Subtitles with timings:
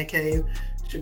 [0.00, 0.44] Man Cave.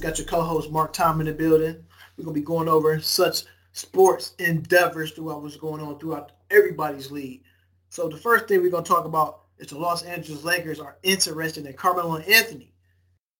[0.00, 1.76] Got your co-host Mark Tom in the building.
[2.16, 7.42] We're gonna be going over such sports endeavors throughout what's going on throughout everybody's league.
[7.90, 11.64] So the first thing we're gonna talk about is the Los Angeles Lakers are interested
[11.64, 12.74] in Carmelo Anthony.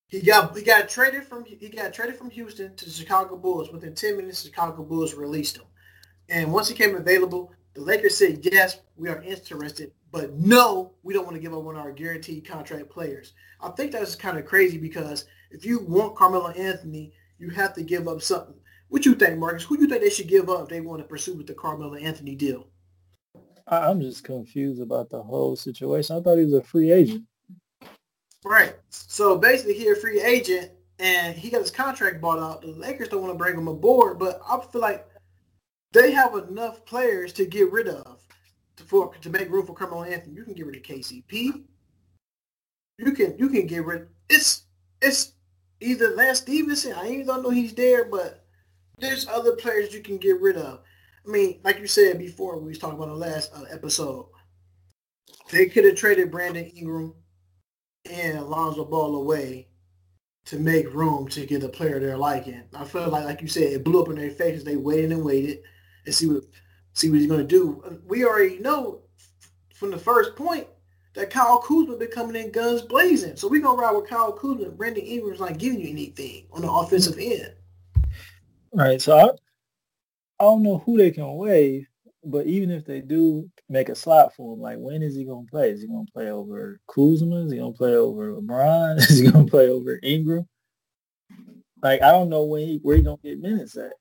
[0.07, 3.73] He got he got traded from he got traded from Houston to the Chicago Bulls.
[3.73, 5.67] Within 10 minutes, the Chicago Bulls released him.
[6.29, 11.15] And once he came available, the Lakers said, yes, we are interested, but no, we
[11.15, 13.33] don't want to give up one of our guaranteed contract players.
[13.61, 17.83] I think that's kind of crazy because if you want Carmelo Anthony, you have to
[17.83, 18.55] give up something.
[18.89, 19.65] What you think, Marcus?
[19.65, 21.55] Who do you think they should give up if they want to pursue with the
[21.55, 22.69] Carmelo Anthony deal?
[23.67, 26.17] I'm just confused about the whole situation.
[26.17, 27.25] I thought he was a free agent.
[28.45, 28.75] Right.
[28.89, 32.63] So basically, he's a free agent, and he got his contract bought out.
[32.63, 35.07] The Lakers don't want to bring him aboard, but I feel like
[35.93, 38.21] they have enough players to get rid of
[38.77, 40.35] to, for, to make room for Carmelo Anthony.
[40.35, 41.65] You can get rid of KCP.
[42.99, 44.09] You can you can get rid.
[44.29, 44.65] It's
[45.01, 45.35] it's
[45.81, 48.45] either Lance Stephenson, I even don't know he's there, but
[48.99, 50.81] there's other players you can get rid of.
[51.27, 54.29] I mean, like you said before, we was talking about the last uh, episode.
[55.51, 57.15] They could have traded Brandon Ingram
[58.11, 59.69] and Alonzo Ball away
[60.47, 62.63] to make room to get a player they're liking.
[62.75, 64.65] I feel like, like you said, it blew up in their faces.
[64.65, 65.59] They waited and waited
[66.07, 66.45] and see what
[66.95, 68.01] see what he's going to do.
[68.07, 69.03] We already know
[69.75, 70.67] from the first point
[71.19, 73.37] that Kyle Kuzma been coming in guns blazing.
[73.37, 74.71] So we're gonna ride with Kyle Kuzma.
[74.71, 77.55] Brandon Ingram's not giving you anything on the offensive end.
[78.73, 79.03] Right.
[79.03, 81.89] So I, I don't know who they can waive,
[82.25, 85.47] but even if they do make a slot for him, like when is he gonna
[85.51, 85.71] play?
[85.71, 87.45] Is he gonna play over Kuzma?
[87.45, 88.99] Is he gonna play over LeBron?
[89.11, 90.47] Is he gonna play over Ingram?
[91.83, 93.95] Like I don't know when he, where he gonna get minutes at.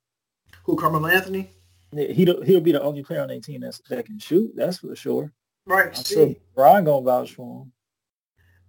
[0.66, 1.50] Who Carmelo Anthony?
[1.96, 4.52] He he'll be the only player on their team that's, that can shoot.
[4.56, 5.34] That's for sure.
[5.68, 5.96] Right.
[5.96, 7.72] I'm sure Brian gonna vouch for him.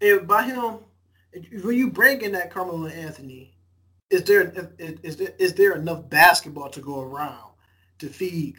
[0.01, 0.81] If by him,
[1.63, 3.55] when you bring in that Carmelo Anthony,
[4.11, 7.53] is there is there is there enough basketball to go around
[8.01, 8.57] to feed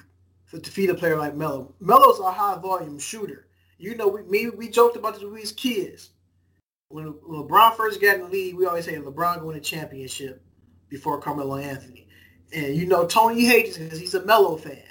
[0.52, 1.76] to feed a player like Melo?
[1.82, 3.48] Melo's a high volume shooter.
[3.78, 6.12] You know, we me we joked about this when we was kids.
[6.88, 10.42] When LeBron first got in the league, we always say LeBron going to championship
[10.88, 12.08] before Carmelo Anthony.
[12.54, 14.82] And you know, Tony hates it because he's a Melo fan.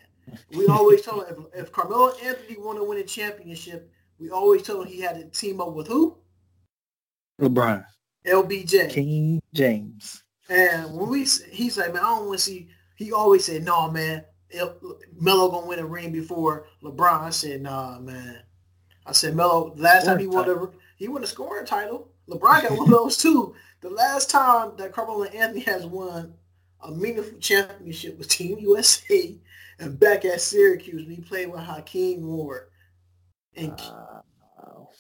[0.53, 4.63] We always told him if, if Carmelo Anthony want to win a championship, we always
[4.63, 6.17] told him he had to team up with who?
[7.41, 7.85] LeBron.
[8.27, 8.91] LBJ.
[8.91, 10.23] King James.
[10.49, 12.69] And when we, he's like, man, I don't want to see.
[12.97, 14.25] He always said, no, man,
[15.21, 17.23] Melo gonna win a ring before LeBron.
[17.23, 18.41] I said, nah, man.
[19.07, 19.75] I said, Melo.
[19.77, 22.11] Last time he won a he won a scoring title.
[22.29, 23.55] LeBron got one of those too.
[23.81, 26.35] The last time that Carmelo Anthony has won
[26.83, 29.37] a meaningful championship with Team USA
[29.79, 32.69] and back at Syracuse when he played with Hakeem Ward.
[33.57, 34.91] And wow.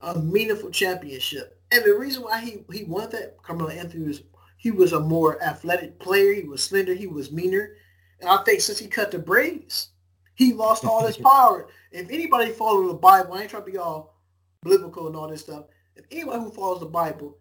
[0.00, 1.60] a meaningful championship.
[1.70, 4.22] And the reason why he, he won that, Carmelo Anthony was
[4.58, 6.32] he was a more athletic player.
[6.32, 6.94] He was slender.
[6.94, 7.76] He was meaner.
[8.20, 9.90] And I think since he cut the braids,
[10.34, 11.68] he lost all his power.
[11.92, 14.18] If anybody follows the Bible, I ain't trying to be all
[14.62, 15.66] biblical and all this stuff.
[15.94, 17.38] If anybody who follows the Bible,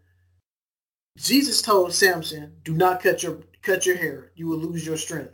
[1.17, 4.31] Jesus told Samson, "Do not cut your cut your hair.
[4.35, 5.34] You will lose your strength."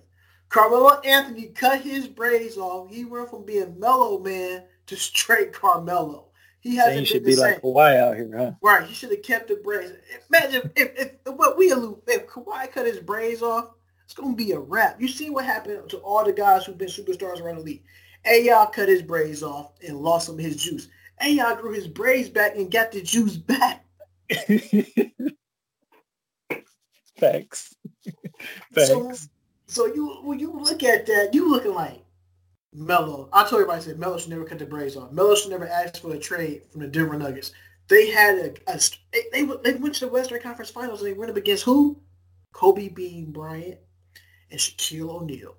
[0.52, 2.92] Carmelo Anthony cut his braids off.
[2.92, 6.28] He went from being mellow man to straight Carmelo.
[6.60, 7.00] He hasn't.
[7.00, 7.54] He should be same.
[7.54, 8.52] like Kawhi out here, huh?
[8.62, 8.86] Right.
[8.86, 9.94] He should have kept the braids.
[10.30, 13.70] Imagine if, if, if what we allude, if Kawhi cut his braids off,
[14.04, 15.02] it's gonna be a wrap.
[15.02, 17.84] You see what happened to all the guys who've been superstars around the league.
[18.26, 20.90] AI cut his braids off and lost some of his juice.
[21.22, 23.86] AI grew his braids back and got the juice back.
[27.18, 27.74] Thanks.
[28.74, 28.88] Thanks.
[28.88, 29.14] So,
[29.72, 32.04] so you when you look at that, you looking like
[32.74, 33.30] Melo.
[33.32, 35.14] I told everybody I said Melo should never cut the braids off.
[35.14, 37.54] Melo should never ask for a trade from the Denver Nuggets.
[37.88, 38.80] They had a, a
[39.32, 42.02] they, they went to the Western Conference Finals and they went up against who?
[42.52, 43.80] Kobe Bean Bryant
[44.50, 45.56] and Shaquille O'Neal.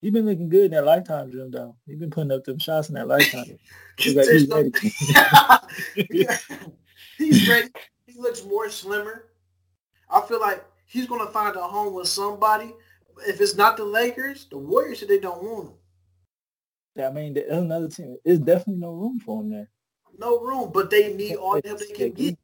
[0.00, 1.52] You've been looking good in that lifetime, Jim.
[1.52, 3.58] Though you've been putting up them shots in that lifetime.
[3.98, 4.70] he's, no,
[7.16, 7.68] he's ready.
[8.06, 9.26] He looks more slimmer.
[10.10, 12.74] I feel like he's going to find a home with somebody.
[13.26, 15.74] If it's not the Lakers, the Warriors said they don't want him.
[16.96, 18.16] Yeah, I mean, there's another team.
[18.24, 19.68] There's definitely no room for him there.
[20.18, 22.38] No room, but they need all the help they can get.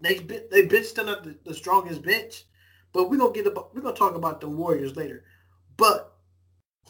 [0.00, 0.14] They
[0.50, 2.44] they benched them up the, the strongest bench,
[2.92, 5.24] but we're gonna get about we're gonna talk about the Warriors later.
[5.76, 6.16] But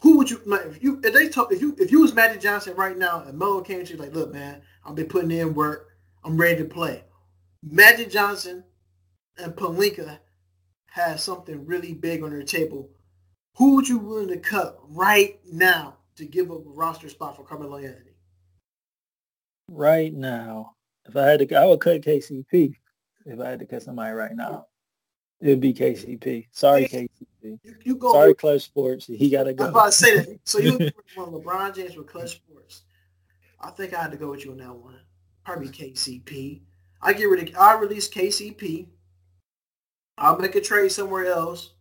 [0.01, 2.75] who would you if you if they talk if you if you was Magic Johnson
[2.75, 5.89] right now and Melo came to you like, look, man, I've been putting in work,
[6.23, 7.03] I'm ready to play.
[7.63, 8.63] Magic Johnson
[9.37, 10.19] and Pelinka
[10.91, 12.89] has something really big on their table,
[13.55, 17.43] who would you willing to cut right now to give up a roster spot for
[17.43, 18.15] Carmelo Anthony?
[19.67, 20.75] Right now,
[21.07, 22.75] if I had to, I would cut KCP.
[23.25, 24.67] if I had to cut somebody right now,
[25.41, 26.47] it would be KCP.
[26.51, 27.09] Sorry, KCP.
[27.41, 29.05] You, you go Sorry, Clutch Sports.
[29.05, 29.65] He got to go.
[29.65, 30.39] I'm about to say that.
[30.43, 30.71] So you
[31.17, 32.83] want LeBron James with Clutch Sports.
[33.61, 34.99] I think I had to go with you on that one.
[35.45, 36.61] Probably KCP.
[37.01, 37.55] I get rid of.
[37.57, 38.87] I release KCP.
[40.19, 41.71] I'll make a trade somewhere else.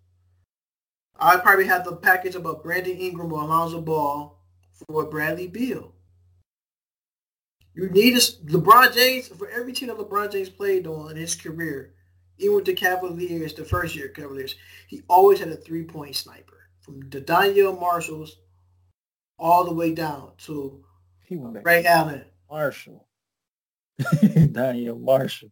[1.19, 4.41] I probably have the package about Brandon Ingram or Alonzo Ball
[4.73, 5.93] for Bradley Beal.
[7.75, 11.35] You need a, LeBron James for every team that LeBron James played on in his
[11.35, 11.95] career.
[12.39, 14.55] Even with the Cavaliers, the first year Cavaliers,
[14.87, 18.39] he always had a three-point sniper from the Donyell Marshalls
[19.39, 20.85] all the way down to
[21.27, 22.25] he Ray Allen.
[22.49, 23.09] Marshall.
[24.01, 25.51] Donyell Marshall.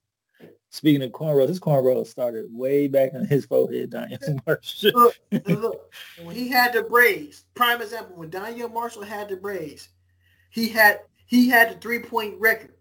[0.77, 4.93] Speaking of cornrows, his cornrows started way back on his forehead, Donyell Marshall.
[4.95, 9.89] look, look, when he had the braids, prime example, when Donyell Marshall had the braids,
[10.51, 12.75] he had he had the three point record.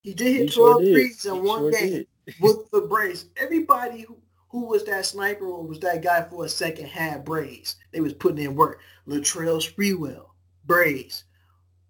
[0.00, 2.04] He did hit he 12 sure threes in one sure game
[2.40, 3.26] with the braids.
[3.36, 4.16] Everybody who,
[4.48, 7.76] who was that sniper or was that guy for a second had braids.
[7.92, 8.80] They was putting in work.
[9.06, 10.30] Latrell Sprewell,
[10.66, 11.22] braids,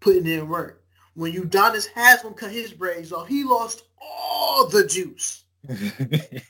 [0.00, 0.77] putting in work.
[1.18, 5.42] When Udonis Haslem cut his braids off, he lost all the juice.
[5.68, 6.40] he,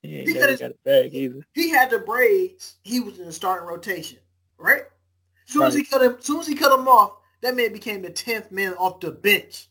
[0.00, 1.44] he, got his, got back either.
[1.54, 2.76] he had the braids.
[2.84, 4.18] He was in the starting rotation,
[4.58, 4.82] right?
[5.48, 5.66] As soon right.
[5.66, 8.52] as he cut him, soon as he cut him off, that man became the tenth
[8.52, 9.66] man off the bench.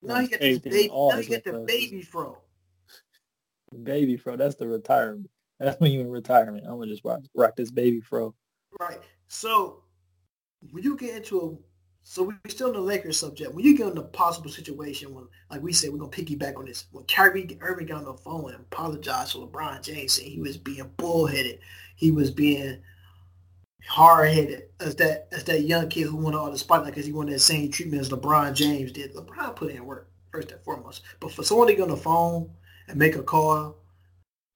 [0.00, 0.88] Now he got this baby.
[0.88, 2.38] Now he got the uh, baby fro.
[3.82, 4.38] Baby fro.
[4.38, 5.28] That's the retirement.
[5.60, 6.64] That's when you in retirement.
[6.66, 8.34] I'm gonna just rock, rock this baby fro.
[8.80, 9.00] Right.
[9.28, 9.82] So
[10.70, 11.73] when you get into a
[12.06, 13.54] so we're still in the Lakers subject.
[13.54, 16.66] When you get in a possible situation when, like we said, we're gonna piggyback on
[16.66, 16.84] this.
[16.92, 20.58] When Kyrie Irving got on the phone and apologized to LeBron James, saying he was
[20.58, 21.60] being bullheaded,
[21.96, 22.78] he was being
[23.86, 27.12] hard headed as that as that young kid who wanted all the spotlight because he
[27.12, 29.14] wanted that same treatment as LeBron James did.
[29.14, 32.50] LeBron put in work first and foremost, but for someone to get on the phone
[32.86, 33.76] and make a call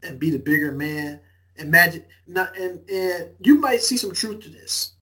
[0.02, 1.18] and be the bigger man,
[1.56, 4.92] imagine not and and you might see some truth to this.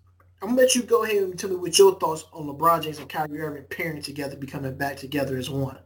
[0.43, 2.99] I'm gonna let you go ahead and tell me what your thoughts on LeBron James
[2.99, 5.79] and Kyrie Irving pairing together, becoming back together as one.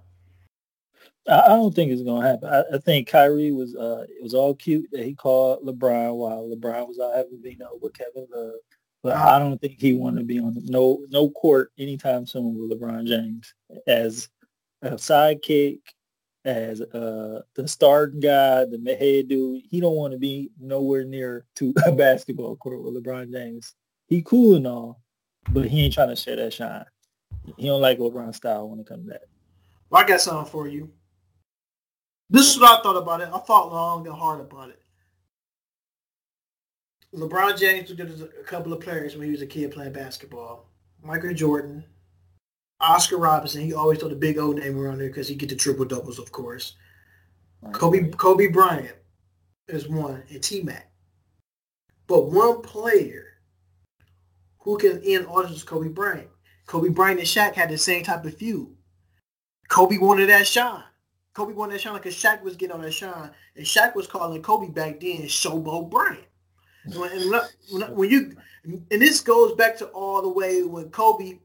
[1.29, 2.49] I don't think it's gonna happen.
[2.49, 6.49] I, I, think Kyrie was uh it was all cute that he called LeBron while
[6.49, 8.55] LeBron was out having vino with Kevin Love.
[9.03, 12.79] But I don't think he wanted to be on no no court anytime soon with
[12.79, 13.55] LeBron James
[13.87, 14.29] as
[14.83, 15.81] a sidekick,
[16.45, 19.63] as uh the starting guy, the head dude.
[19.71, 23.75] He don't want to be nowhere near to a basketball court with LeBron James.
[24.11, 25.01] He cool and all,
[25.51, 26.85] but he ain't trying to share that shine.
[27.57, 29.29] He don't like LeBron style when it comes to that.
[29.89, 30.91] Well, I got something for you.
[32.29, 33.29] This is what I thought about it.
[33.33, 34.83] I thought long and hard about it.
[37.15, 40.67] LeBron James was a couple of players when he was a kid playing basketball.
[41.03, 41.85] Michael Jordan,
[42.81, 43.63] Oscar Robertson.
[43.63, 46.19] He always throw the big old name around there because he get the triple doubles,
[46.19, 46.75] of course.
[47.63, 47.75] Right.
[47.75, 48.97] Kobe Kobe Bryant
[49.69, 50.91] is one, and T Mac.
[52.07, 53.30] But one player
[54.61, 56.29] who can end is Kobe Bryant.
[56.67, 58.69] Kobe Bryant and Shaq had the same type of feud.
[59.69, 60.85] Kobe wanted that shine.
[61.35, 64.43] Kobe wanted that shine because Shaq was getting on that shine, and Shaq was calling
[64.43, 66.25] Kobe back then Showboat Bryant.
[66.85, 71.39] And when, when you and this goes back to all the way when Kobe,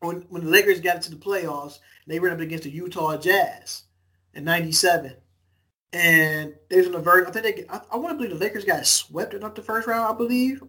[0.00, 3.84] when when the Lakers got into the playoffs, they ran up against the Utah Jazz
[4.34, 5.14] in '97,
[5.92, 7.28] and they was in the verge.
[7.28, 9.62] I think they, I, I want to believe the Lakers got swept in up the
[9.62, 10.62] first round, I believe,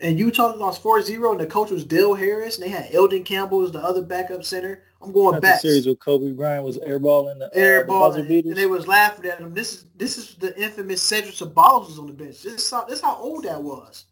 [0.00, 3.64] and Utah lost 4-0, and the coach was Del Harris, and they had Elden Campbell
[3.64, 4.84] as the other backup center.
[5.02, 5.60] I'm going back.
[5.60, 9.38] The series with Kobe Bryant was airballing the uh, and, and they was laughing at
[9.38, 9.54] him.
[9.54, 12.42] This is this is the infamous Cedric Ceballos was on the bench.
[12.42, 14.06] This is how this is how old that was.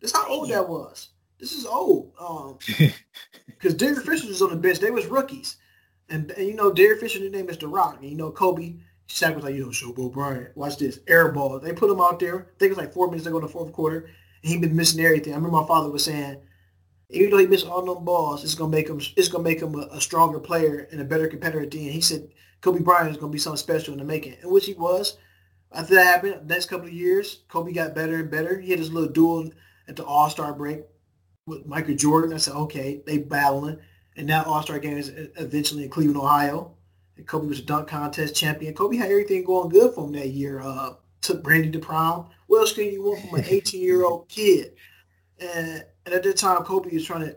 [0.00, 1.10] This is how old that was.
[1.38, 2.12] This is old.
[2.18, 2.58] Um,
[3.46, 4.78] because Derek Fisher was on the bench.
[4.78, 5.56] They was rookies,
[6.08, 8.76] and, and you know Derek Fisher, his name is The Rock, and you know Kobe.
[9.08, 11.60] Shaq was like, yo, Showboat Bryant, watch this airball.
[11.60, 12.42] They put him out there.
[12.42, 14.08] I think it was like four minutes ago in the fourth quarter
[14.42, 15.32] he been missing everything.
[15.32, 16.38] I remember my father was saying,
[17.10, 19.74] even though he missed all them balls, it's gonna make him it's gonna make him
[19.74, 21.94] a, a stronger player and a better competitor at the end.
[21.94, 22.28] He said
[22.60, 25.16] Kobe Bryant is gonna be something special in the making, and which he was.
[25.72, 28.58] After that happened, next couple of years, Kobe got better and better.
[28.58, 29.50] He had his little duel
[29.88, 30.80] at the All Star break
[31.46, 32.32] with Michael Jordan.
[32.32, 33.78] I said, okay, they battling,
[34.16, 36.74] and that All Star game is eventually in Cleveland, Ohio.
[37.16, 38.74] And Kobe was a dunk contest champion.
[38.74, 40.60] Kobe had everything going good for him that year.
[40.60, 42.28] Uh, took Brandy to prom.
[42.46, 44.74] What else can you want from an 18 year old kid?
[45.38, 47.36] And, and at that time, Kobe was trying to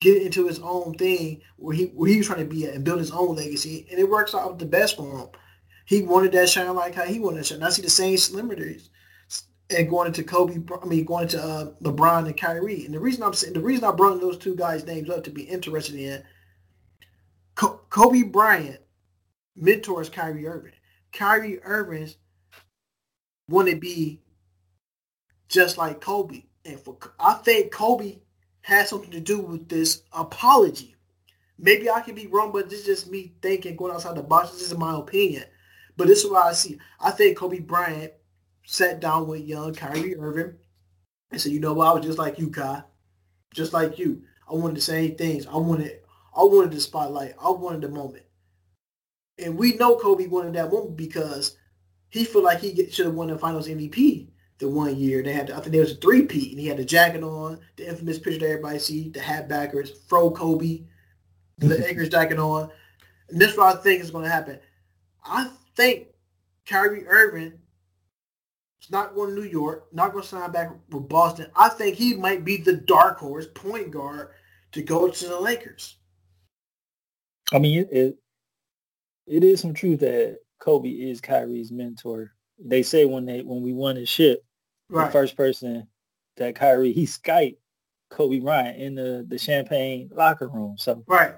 [0.00, 2.84] get into his own thing where he where he was trying to be at and
[2.84, 5.28] build his own legacy, and it works out the best for him.
[5.86, 7.62] He wanted that shine like how he wanted that shine.
[7.62, 8.90] I see the same similarities
[9.70, 10.60] and going into Kobe.
[10.82, 12.84] I mean, going into uh, LeBron and Kyrie.
[12.84, 15.30] And the reason I'm saying the reason I brought those two guys' names up to
[15.30, 16.22] be interested in
[17.54, 18.80] Kobe Bryant
[19.56, 20.72] mentors Kyrie Irving.
[21.12, 22.10] Kyrie Irving
[23.48, 24.20] want to be
[25.48, 26.44] just like Kobe.
[26.64, 28.18] And for I think Kobe
[28.62, 30.96] has something to do with this apology.
[31.58, 34.50] Maybe I could be wrong, but this is just me thinking, going outside the box.
[34.50, 35.44] This is my opinion.
[35.96, 36.78] But this is what I see.
[37.00, 38.12] I think Kobe Bryant
[38.64, 40.54] sat down with young Kyrie Irving
[41.30, 42.82] and said, you know what, I was just like you, Kai.
[43.52, 44.22] Just like you.
[44.50, 45.46] I wanted the same things.
[45.46, 46.00] I wanted
[46.36, 47.34] I wanted the spotlight.
[47.40, 48.24] I wanted the moment.
[49.38, 51.56] And we know Kobe wanted that moment because
[52.14, 54.28] he felt like he should have won the finals MVP
[54.58, 55.20] the one year.
[55.20, 57.88] They had, I think there was a three-peat, and he had the jacket on, the
[57.88, 60.84] infamous picture that everybody see, the hat backers, Fro Kobe,
[61.58, 62.70] the Lakers jacket on.
[63.28, 64.60] And this is what I think is going to happen.
[65.24, 66.06] I think
[66.66, 67.54] Kyrie Irving
[68.80, 71.50] is not going to New York, not going to sign back with Boston.
[71.56, 74.28] I think he might be the dark horse point guard
[74.70, 75.96] to go to the Lakers.
[77.52, 78.18] I mean, it, it,
[79.26, 82.32] it is some truth that Kobe is Kyrie's mentor.
[82.58, 84.44] They say when they when we won the ship,
[84.88, 85.06] right.
[85.06, 85.86] the first person
[86.36, 87.56] that Kyrie he Skype
[88.10, 90.76] Kobe Bryant in the the champagne locker room.
[90.78, 91.34] So right.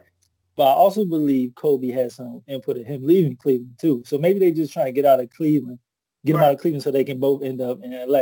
[0.57, 4.03] But I also believe Kobe has some input in him leaving Cleveland too.
[4.07, 5.79] So maybe they just trying to get out of Cleveland,
[6.25, 6.41] get right.
[6.41, 8.21] him out of Cleveland so they can both end up in LA.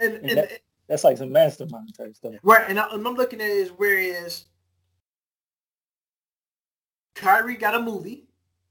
[0.00, 0.50] And, and, and that,
[0.88, 2.34] that's like some mastermind type stuff.
[2.42, 2.64] Right.
[2.68, 4.46] And, I, am looking at it is where is
[7.14, 8.26] Kyrie got a movie,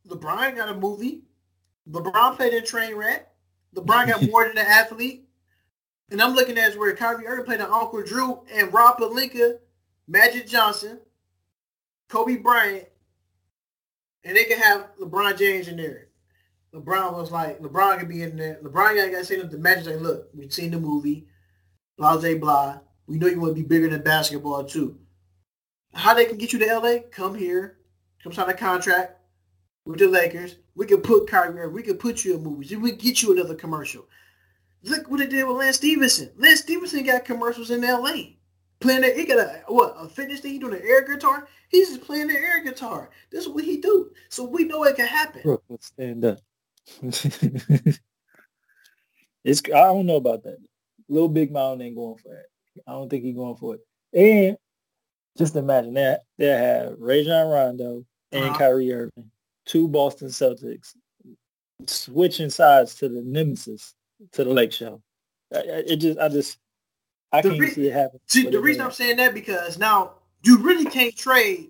[0.05, 1.21] LeBron got a movie,
[1.89, 3.22] LeBron played in Trainwreck,
[3.75, 5.25] LeBron got more than an athlete.
[6.12, 9.58] And I'm looking at where Kyrie Irving played in Uncle Drew and Rob Pelinka,
[10.08, 11.00] Magic Johnson,
[12.10, 12.88] Kobe Bryant,
[14.24, 16.08] and they can have LeBron James in there.
[16.74, 18.60] LeBron was like, LeBron could be in there.
[18.63, 21.27] LeBron got to say to the Magic, like, look, we've seen the movie,
[21.98, 22.79] blah, blah, blah.
[23.08, 24.98] We know you want to be bigger than basketball, too.
[25.93, 27.00] How they can get you to LA?
[27.12, 27.77] Come here.
[28.24, 29.18] Come sign a contract
[29.89, 30.55] with the Lakers.
[30.75, 32.75] We could put Kyrie We could put you in movies.
[32.75, 34.05] We could get you another commercial.
[34.84, 36.29] Look what they did with Lance Stephenson.
[36.38, 38.38] Lance Stephenson got commercials in L.A.
[38.79, 40.53] Playing that, he got a what a fitness thing.
[40.53, 41.48] He doing an air guitar.
[41.67, 43.10] He's just playing the air guitar.
[43.29, 44.12] This is what he do.
[44.29, 45.58] So we know it can happen.
[45.81, 46.38] Stand up.
[49.43, 50.60] it's I don't know about that.
[51.10, 52.46] Little Big Mountain ain't going for it.
[52.88, 53.81] I don't think he's going for it.
[54.13, 54.55] And
[55.38, 58.58] just imagine that they have Rajon Rondo and uh-huh.
[58.58, 59.31] Kyrie Irving,
[59.69, 60.95] two Boston Celtics,
[61.85, 63.93] switching sides to the nemesis
[64.31, 65.01] to the Lake Show.
[65.51, 66.57] It just, I just,
[67.31, 68.19] I the can't re- see it happen.
[68.25, 71.69] See, the reason I'm saying that because now you really can't trade,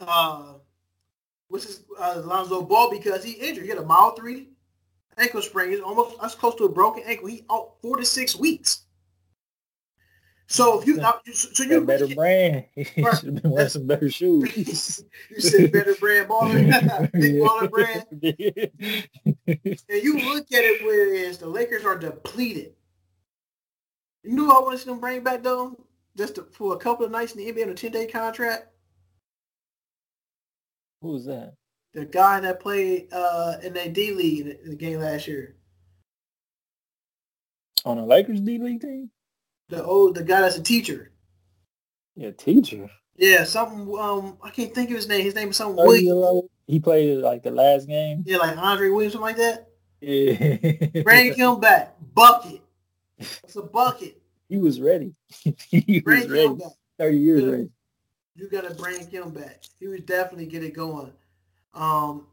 [0.00, 0.54] uh,
[1.48, 3.64] what's his uh, Lonzo Ball because he injured.
[3.64, 4.48] He had a mild three
[5.18, 5.70] ankle sprain.
[5.70, 7.28] He's almost that's close to a broken ankle.
[7.28, 8.83] He out four to six weeks.
[10.46, 12.86] So if you, uh, so you better brand, right.
[12.86, 14.54] should have been wearing some better shoes.
[15.30, 18.06] you said better brand baller, big baller brand.
[19.42, 22.74] and you look at it whereas the Lakers are depleted.
[24.22, 25.78] You know I want to see them bring back though,
[26.16, 28.68] just to, for a couple of nights in the NBA on a ten day contract.
[31.00, 31.54] Who's that?
[31.94, 35.56] The guy that played uh, in that D League in the game last year.
[37.86, 39.10] On a Lakers D League team?
[39.68, 41.10] The old the guy that's a teacher.
[42.16, 42.90] Yeah, teacher.
[43.16, 43.96] Yeah, something.
[43.98, 45.22] Um, I can't think of his name.
[45.22, 45.76] His name is something.
[45.76, 46.48] Williams.
[46.66, 48.24] He played like the last game.
[48.26, 49.68] Yeah, like Andre Williams, something like that.
[50.00, 51.02] Yeah.
[51.02, 52.60] Bring him back, bucket.
[53.18, 54.20] It's a bucket.
[54.48, 55.14] He was ready.
[55.68, 56.58] he bring was ready.
[56.98, 57.70] Thirty years you ready.
[58.36, 59.62] You gotta bring him back.
[59.78, 61.12] He was definitely get it going.
[61.72, 62.26] Um,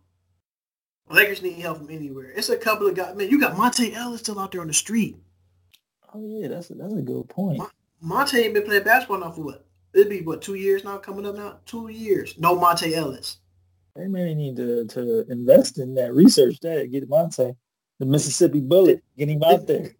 [1.10, 2.32] Lakers need help from anywhere.
[2.36, 3.16] It's a couple of guys.
[3.16, 5.18] Man, you got Monta Ellis still out there on the street.
[6.14, 7.62] Oh yeah, that's a, that's a good point.
[8.04, 9.66] Monta ain't been playing basketball now for what?
[9.94, 11.60] It'd be what two years now coming up now.
[11.66, 12.38] Two years.
[12.38, 13.38] No Monta Ellis.
[13.96, 16.60] They may need to to invest in that research.
[16.62, 17.56] That get Monta,
[18.00, 19.92] the Mississippi Bullet, get him out they, there.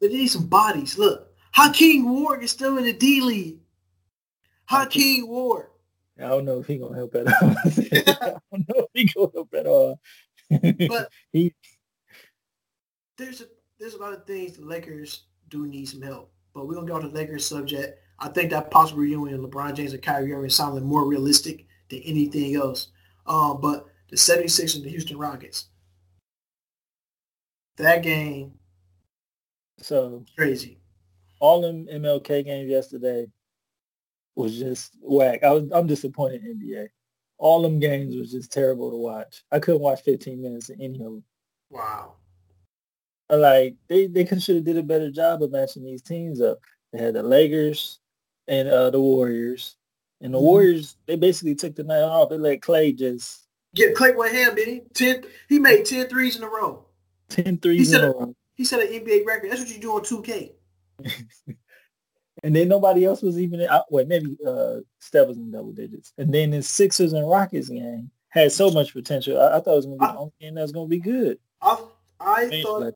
[0.00, 0.96] They need some bodies.
[0.98, 3.58] Look, Hakeem Ward is still in the D League.
[4.66, 5.68] Hakeem Ward.
[6.18, 7.54] I don't know if he gonna help at all.
[7.64, 10.00] I don't know if he gonna help at all.
[10.50, 11.54] but he
[13.16, 13.44] there's a
[13.78, 16.32] there's a lot of things the Lakers do need some help.
[16.54, 18.00] But we're gonna get on the Lakers subject.
[18.18, 22.00] I think that possible reunion of LeBron James and Kyrie Irving sounded more realistic than
[22.00, 22.88] anything else.
[23.26, 25.68] Um, but the 76ers and the Houston Rockets.
[27.76, 28.54] That game
[29.78, 30.80] so crazy.
[31.38, 33.26] All them MLK games yesterday
[34.34, 35.44] was just whack.
[35.44, 36.88] I was I'm disappointed in NBA.
[37.38, 39.44] All them games was just terrible to watch.
[39.52, 41.24] I couldn't watch 15 minutes of any of them.
[41.70, 42.17] Wow
[43.36, 46.58] like they they should have did a better job of matching these teams up.
[46.92, 48.00] They had the Lakers
[48.46, 49.76] and uh, the Warriors,
[50.20, 50.46] and the mm-hmm.
[50.46, 52.30] Warriors they basically took the night off.
[52.30, 54.82] They let Klay just Yeah, Klay Ham did he?
[54.94, 56.84] Ten, he made 10 threes in a row.
[57.28, 58.34] 10 threes in a row.
[58.54, 59.50] He set an NBA record.
[59.50, 60.52] That's what you do on 2K.
[62.42, 66.12] and then nobody else was even in, wait, maybe uh Steph was in double digits.
[66.16, 69.40] And then the Sixers and Rockets game had so much potential.
[69.40, 70.98] I, I thought it was gonna be I, the only game that was gonna be
[70.98, 71.38] good.
[71.60, 71.78] I
[72.20, 72.94] I thought like,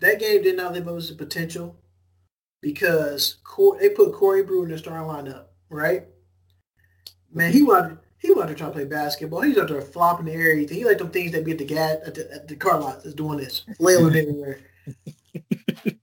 [0.00, 1.76] that game did not live up to potential
[2.60, 3.36] because
[3.80, 6.04] they put Corey Brewer in the starting lineup, right?
[7.32, 9.42] Man, he wanted he wanted to try to play basketball.
[9.42, 10.56] He's out there flopping the air.
[10.56, 13.02] He like them things that be at the gas at the, at the car lot
[13.02, 14.60] that's doing this, flailing everywhere.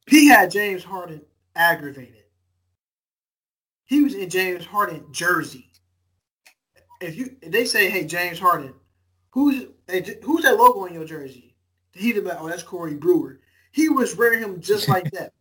[0.08, 1.22] he had James Harden
[1.56, 2.24] aggravated.
[3.86, 5.70] He was in James Harden jersey.
[7.02, 8.74] If you if they say, "Hey, James Harden,"
[9.32, 9.66] who's
[10.24, 11.56] who's that logo on your jersey?
[11.94, 13.40] Be like, "Oh, that's Corey Brewer."
[13.74, 15.34] He was wearing him just like that.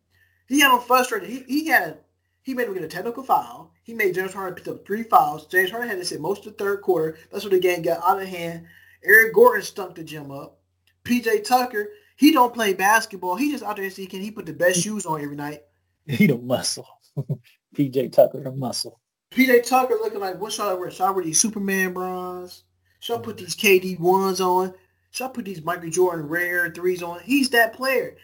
[0.48, 1.28] He had him frustrated.
[1.28, 1.98] He he had
[2.42, 3.72] he made him get a technical foul.
[3.84, 5.46] He made James Harden pick up three fouls.
[5.46, 7.18] James Harden had to sit most of the third quarter.
[7.30, 8.66] That's when the game got out of hand.
[9.04, 10.60] Eric Gordon stunk the gym up.
[11.04, 13.36] PJ Tucker, he don't play basketball.
[13.36, 15.62] He just out there see can he put the best shoes on every night.
[16.06, 16.86] He don't muscle.
[17.76, 19.00] PJ Tucker the muscle.
[19.30, 20.90] PJ Tucker looking like what should I wear?
[20.90, 22.64] Should I wear these Superman bras?
[23.00, 24.74] Should I put these KD ones on?
[25.12, 27.20] Should I put these Michael Jordan rare threes on?
[27.20, 28.16] He's that player.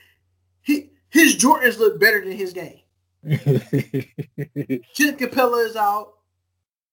[0.62, 2.80] He his Jordans look better than his game.
[3.22, 6.14] Clint Capela is out.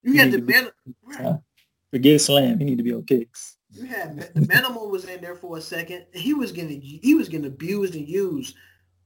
[0.04, 1.42] You had the man.
[1.92, 2.60] Forget slam.
[2.60, 3.58] He need to be on kicks.
[3.72, 6.06] You had the Manimal was in there for a second.
[6.14, 8.56] He was getting he was getting abused and used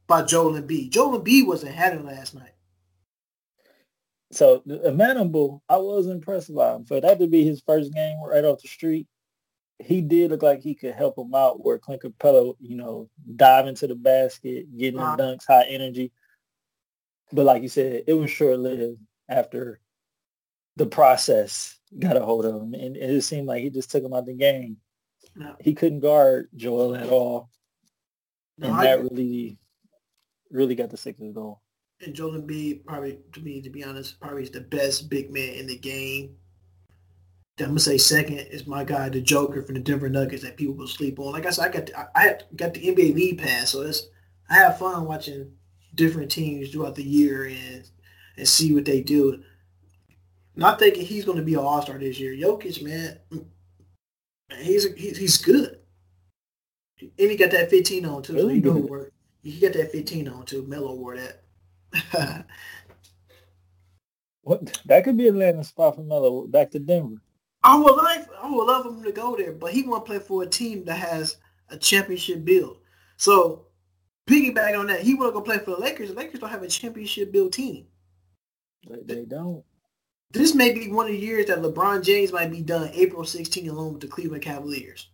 [0.07, 0.89] by Joel Embiid.
[0.89, 2.53] Joel Embiid wasn't having last night.
[4.31, 6.85] So the Manimal, I was impressed by him.
[6.85, 9.07] For that to be his first game right off the street,
[9.79, 13.65] he did look like he could help him out where Clint Capela, you know, dive
[13.65, 15.15] into the basket, getting uh-huh.
[15.15, 16.11] the dunks, high energy.
[17.31, 19.79] But like you said, it was short lived after
[20.75, 22.73] the process got a hold of him.
[22.73, 24.77] And it seemed like he just took him out the game.
[25.59, 27.49] He couldn't guard Joel at all.
[28.57, 29.57] No, and that really,
[30.51, 31.55] really got the Sixers going.
[32.01, 35.53] And Joel Embiid, probably, to me, to be honest, probably is the best big man
[35.53, 36.35] in the game.
[37.61, 40.75] I'm gonna say second is my guy, the Joker from the Denver Nuggets that people
[40.75, 41.33] will sleep on.
[41.33, 44.07] Like I said, I got the, I got the NBA league pass, so it's
[44.49, 45.51] I have fun watching
[45.95, 47.89] different teams throughout the year and
[48.37, 49.43] and see what they do.
[50.55, 52.33] Not thinking he's going to be an All Star this year.
[52.33, 53.19] Jokic, man,
[54.57, 55.79] he's he's good,
[57.01, 58.33] and he got that 15 on too.
[58.33, 59.13] Really so he work.
[59.43, 60.65] He got that 15 on too.
[60.67, 61.43] Melo wore that.
[64.41, 67.21] what that could be a landing spot for Melo back to Denver.
[67.69, 70.19] I would like I would love him to go there, but he want to play
[70.19, 71.37] for a team that has
[71.69, 72.77] a championship build.
[73.17, 73.67] So
[74.25, 76.09] piggyback on that, he want to go play for the Lakers.
[76.09, 77.85] The Lakers don't have a championship built team.
[79.05, 79.63] They don't.
[80.31, 83.69] This may be one of the years that LeBron James might be done April 16
[83.69, 85.09] alone with the Cleveland Cavaliers.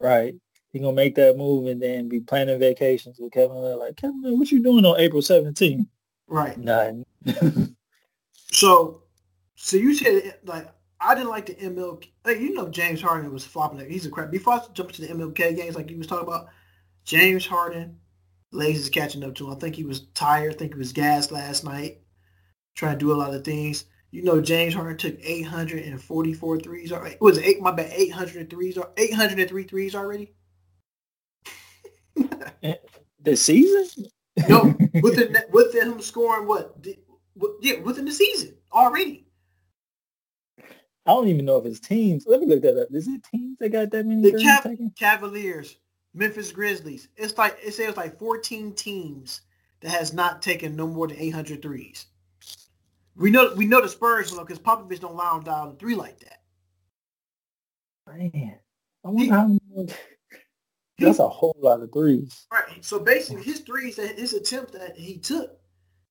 [0.00, 0.34] Right.
[0.72, 3.78] He gonna make that move and then be planning vacations with Kevin Love.
[3.78, 5.86] Like Kevin, what you doing on April 17th?
[6.28, 6.56] Right.
[6.56, 7.04] Nothing.
[8.32, 9.02] so,
[9.54, 10.66] so you said like
[11.04, 12.08] I didn't like the MLK.
[12.24, 13.88] Like, you know, James Harden was flopping.
[13.90, 14.30] He's a crap.
[14.30, 16.48] Before I jump to the MLK games, like you was talking about,
[17.04, 17.98] James Harden
[18.52, 19.52] legs is catching up to him.
[19.52, 20.54] I think he was tired.
[20.54, 21.98] I think he was gassed last night,
[22.74, 23.84] trying to do a lot of things.
[24.10, 26.92] You know, James Harden took 844 threes.
[26.92, 27.14] Already.
[27.16, 27.60] It was eight.
[27.60, 27.92] My bad.
[27.92, 28.78] 800 threes.
[28.96, 30.32] 803 threes already.
[32.62, 32.76] Eh,
[33.20, 34.06] the season?
[34.48, 36.76] no, within within him scoring what?
[37.60, 39.23] Yeah, within the season already.
[41.06, 42.24] I don't even know if it's teams.
[42.26, 42.88] Let me look that up.
[42.92, 44.22] Is it teams that got that many?
[44.22, 45.76] The Cav- Cavaliers.
[46.14, 47.08] Memphis Grizzlies.
[47.16, 49.42] It's like it says like 14 teams
[49.80, 52.06] that has not taken no more than 800 threes.
[53.16, 56.20] We know we know the Spurs will because Popovich don't allow them down three like
[56.20, 56.40] that.
[58.06, 58.58] Man,
[59.04, 59.86] I wonder he, how
[60.98, 62.46] that's a whole lot of threes.
[62.52, 62.84] Right.
[62.84, 65.58] So basically, his threes, his attempts that he took,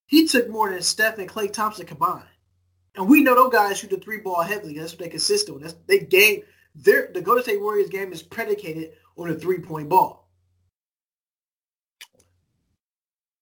[0.05, 2.25] he took more than Steph and Klay Thompson combined.
[2.95, 4.77] And we know those guys shoot the three ball heavily.
[4.77, 5.63] That's what they consistent with.
[5.63, 6.41] That's they game.
[6.75, 10.29] Their the Golden State Warriors game is predicated on a three point ball.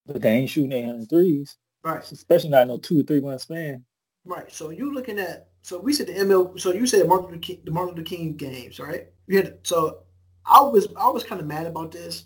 [0.06, 1.58] But they ain't shooting 800 threes.
[1.84, 2.04] Right.
[2.12, 3.84] Especially not no two or three month span.
[4.26, 4.52] Right.
[4.52, 7.62] So you looking at so we said the ML so you said Martin Luther King,
[7.64, 9.08] the Martin Luther King games, right?
[9.30, 10.04] Had so
[10.46, 12.26] I was I was kind of mad about this.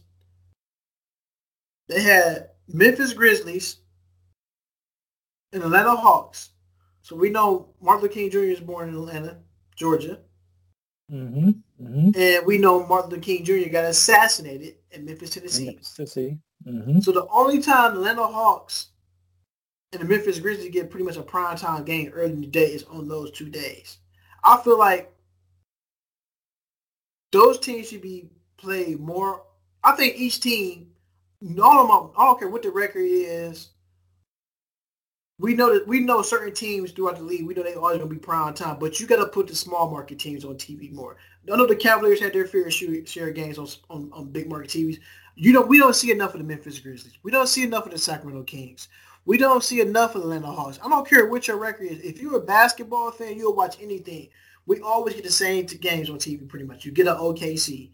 [1.88, 3.78] They had Memphis Grizzlies
[5.54, 6.50] and Atlanta Hawks.
[7.06, 8.40] So we know Martin Luther King Jr.
[8.40, 9.38] is born in Atlanta,
[9.76, 10.22] Georgia.
[11.14, 11.50] Mm-hmm.
[11.80, 12.20] Mm-hmm.
[12.20, 13.70] And we know Martin Luther King Jr.
[13.70, 15.68] got assassinated in Memphis, Tennessee.
[15.68, 16.40] Memphis, Tennessee.
[16.68, 17.02] Mm-hmm.
[17.02, 18.88] So the only time the Atlanta Hawks
[19.92, 22.74] and the Memphis Grizzlies get pretty much a prime time game early in the day
[22.74, 24.00] is on those two days.
[24.44, 25.14] I feel like
[27.32, 29.44] those teams should be played more.
[29.84, 30.88] I think each team,
[31.62, 33.75] all of them, I don't care what the record is.
[35.38, 37.46] We know that we know certain teams throughout the league.
[37.46, 39.92] We know they always gonna be prime time, but you got to put the small
[39.92, 41.18] market teams on TV more.
[41.52, 44.70] I know the Cavaliers had their fair share of games on, on, on big market
[44.70, 45.00] TVs.
[45.36, 47.18] You know, we don't see enough of the Memphis Grizzlies.
[47.22, 48.88] We don't see enough of the Sacramento Kings.
[49.26, 50.80] We don't see enough of the Atlanta Hawks.
[50.84, 52.00] I don't care what your record is.
[52.00, 54.30] If you're a basketball fan, you'll watch anything.
[54.66, 56.86] We always get the same games on TV pretty much.
[56.86, 57.92] You get an OKC.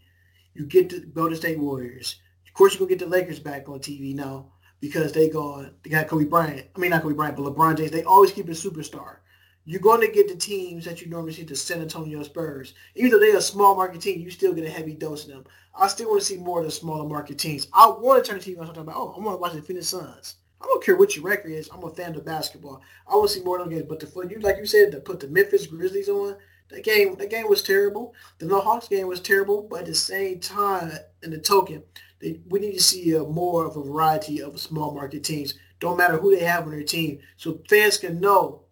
[0.53, 2.17] You get the Golden State Warriors.
[2.47, 4.51] Of course, you're to get the Lakers back on TV now
[4.81, 5.71] because they gone.
[5.83, 6.67] They got Kobe Bryant.
[6.75, 7.91] I mean, not Kobe Bryant, but LeBron James.
[7.91, 9.17] They always keep a superstar.
[9.63, 12.73] You're going to get the teams that you normally see, the San Antonio Spurs.
[12.95, 15.45] Even though they're a small market team, you still get a heavy dose of them.
[15.75, 17.67] I still want to see more of the smaller market teams.
[17.71, 19.61] I want to turn the TV on talking about, oh, I want to watch the
[19.61, 20.35] Phoenix Suns.
[20.59, 21.69] I don't care what your record is.
[21.71, 22.81] I'm a fan of basketball.
[23.07, 23.87] I want to see more of them games.
[23.87, 26.37] But the for you, like you said, to put the Memphis Grizzlies on,
[26.69, 28.13] that game, that game was terrible.
[28.39, 29.67] The Hawks game was terrible.
[29.69, 30.91] But at the same time,
[31.21, 31.83] in the token,
[32.21, 35.55] they, we need to see a, more of a variety of small market teams.
[35.79, 38.65] Don't matter who they have on their team, so fans can know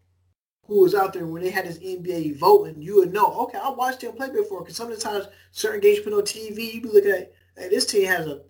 [0.68, 2.82] who was out there when they had this NBA voting.
[2.82, 4.62] You would know, okay, I watched them play before.
[4.62, 8.28] Because sometimes certain games put on TV, you be looking at, hey, this team has
[8.28, 8.42] a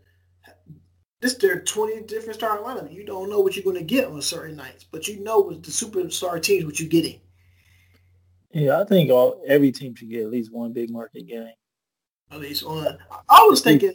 [1.21, 2.93] this their 20 different star lineup.
[2.93, 5.63] You don't know what you're going to get on certain nights, but you know with
[5.63, 7.19] the superstar teams what you're getting.
[8.51, 11.51] Yeah, I think all every team should get at least one big market game.
[12.31, 12.97] At least one.
[13.29, 13.93] I was thinking.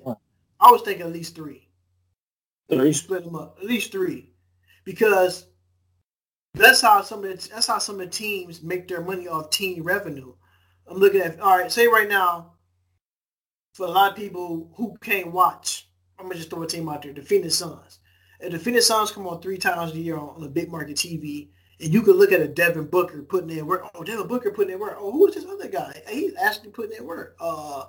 [0.64, 1.68] I was thinking at least three.
[2.68, 2.86] Three.
[2.88, 3.58] You split them up.
[3.60, 4.32] At least three,
[4.84, 5.46] because
[6.54, 9.50] that's how some of the, that's how some of the teams make their money off
[9.50, 10.34] team revenue.
[10.88, 11.70] I'm looking at all right.
[11.70, 12.54] Say right now,
[13.74, 17.02] for a lot of people who can't watch I'm gonna just throw a team out
[17.02, 17.98] there, the Phoenix Suns.
[18.40, 20.96] If the Phoenix Suns come on three times a year on, on a big market
[20.96, 21.48] TV,
[21.80, 23.88] and you could look at a Devin Booker putting in work.
[23.94, 24.96] Oh, Devin Booker putting in work.
[24.98, 26.02] Oh, who is this other guy?
[26.08, 27.36] He's actually putting in work.
[27.40, 27.84] Uh,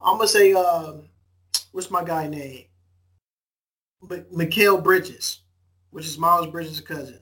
[0.00, 1.08] I'm gonna say, um,
[1.78, 2.64] what's my guy name?
[4.02, 5.42] But Mikal Bridges,
[5.90, 7.20] which is Miles Bridges' cousin.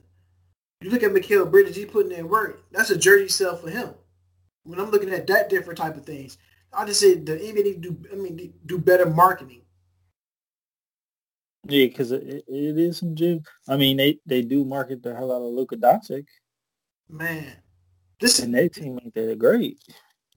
[0.81, 2.63] You look at Mikal Bridges, he's putting in work.
[2.71, 3.93] That's a jersey sell for him.
[4.63, 6.39] When I'm looking at that different type of things,
[6.73, 7.97] I just said the NBA need to do.
[8.11, 9.61] I mean, do better marketing.
[11.67, 13.43] Yeah, because it, it is some gym.
[13.69, 16.25] I mean, they, they do market the hell out of Luka Doncic.
[17.07, 17.45] Man,
[18.19, 19.77] this and their team ain't that great.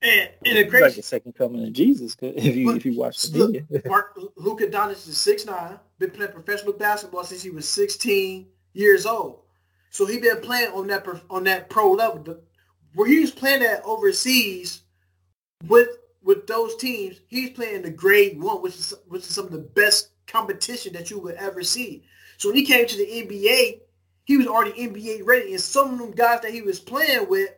[0.03, 3.21] And, and great like a second coming of Jesus if you look, if you watch
[3.21, 3.81] the look, media.
[3.85, 9.05] Mark, Luka Doncic is six nine, been playing professional basketball since he was sixteen years
[9.05, 9.41] old.
[9.91, 12.37] So he been playing on that on that pro level.
[12.95, 14.81] Where he's playing at overseas
[15.67, 15.89] with
[16.23, 19.59] with those teams, he's playing the grade one, which is which is some of the
[19.59, 22.03] best competition that you would ever see.
[22.37, 23.81] So when he came to the NBA,
[24.23, 27.51] he was already NBA ready, and some of them guys that he was playing with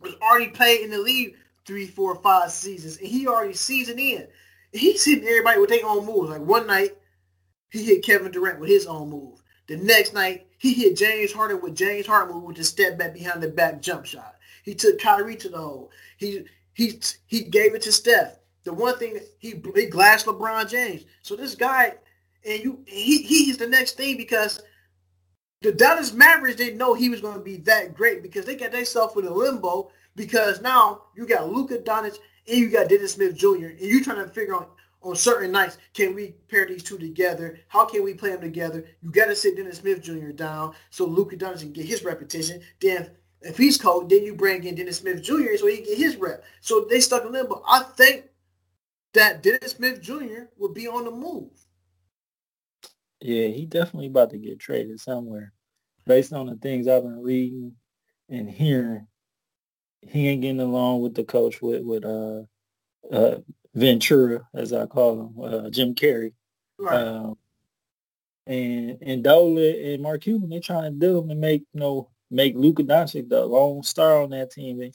[0.00, 4.26] was already playing in the league three, four, five seasons, and he already seasoned in.
[4.72, 6.30] He's hitting everybody with their own moves.
[6.30, 6.96] Like one night,
[7.70, 9.42] he hit Kevin Durant with his own move.
[9.66, 13.12] The next night, he hit James Harden with James Harden move with the step back
[13.12, 14.36] behind the back jump shot.
[14.64, 15.90] He took Kyrie to the hole.
[16.16, 21.04] He he he gave it to Steph the one thing he he glassed LeBron James.
[21.22, 21.94] So this guy,
[22.44, 24.60] and you, he he's the next thing because
[25.60, 28.72] the Dallas Mavericks didn't know he was going to be that great because they got
[28.72, 33.36] themselves in a limbo because now you got Luka Doncic and you got Dennis Smith
[33.36, 33.66] Jr.
[33.66, 37.58] and you trying to figure out on certain nights can we pair these two together?
[37.68, 38.84] How can we play them together?
[39.02, 40.30] You got to sit Dennis Smith Jr.
[40.30, 42.60] down so Luka Doncic can get his repetition.
[42.80, 43.10] Then
[43.42, 45.56] if he's cold, then you bring in Dennis Smith Jr.
[45.56, 46.44] so he can get his rep.
[46.60, 47.62] So they stuck in limbo.
[47.66, 48.26] I think
[49.14, 50.44] that Dennis Smith Jr.
[50.56, 51.50] would be on the move.
[53.20, 55.52] Yeah, he definitely about to get traded somewhere.
[56.06, 57.72] Based on the things I've been reading
[58.28, 59.06] and hearing,
[60.02, 62.42] he ain't getting along with the coach with with uh,
[63.12, 63.38] uh,
[63.74, 66.32] Ventura, as I call him, uh, Jim Carrey.
[66.78, 66.96] Right.
[66.96, 67.36] Um,
[68.46, 72.10] and and Dola and Mark Cuban, They're trying to do him and make you know
[72.30, 74.90] make Luka Doncic the lone star on that team.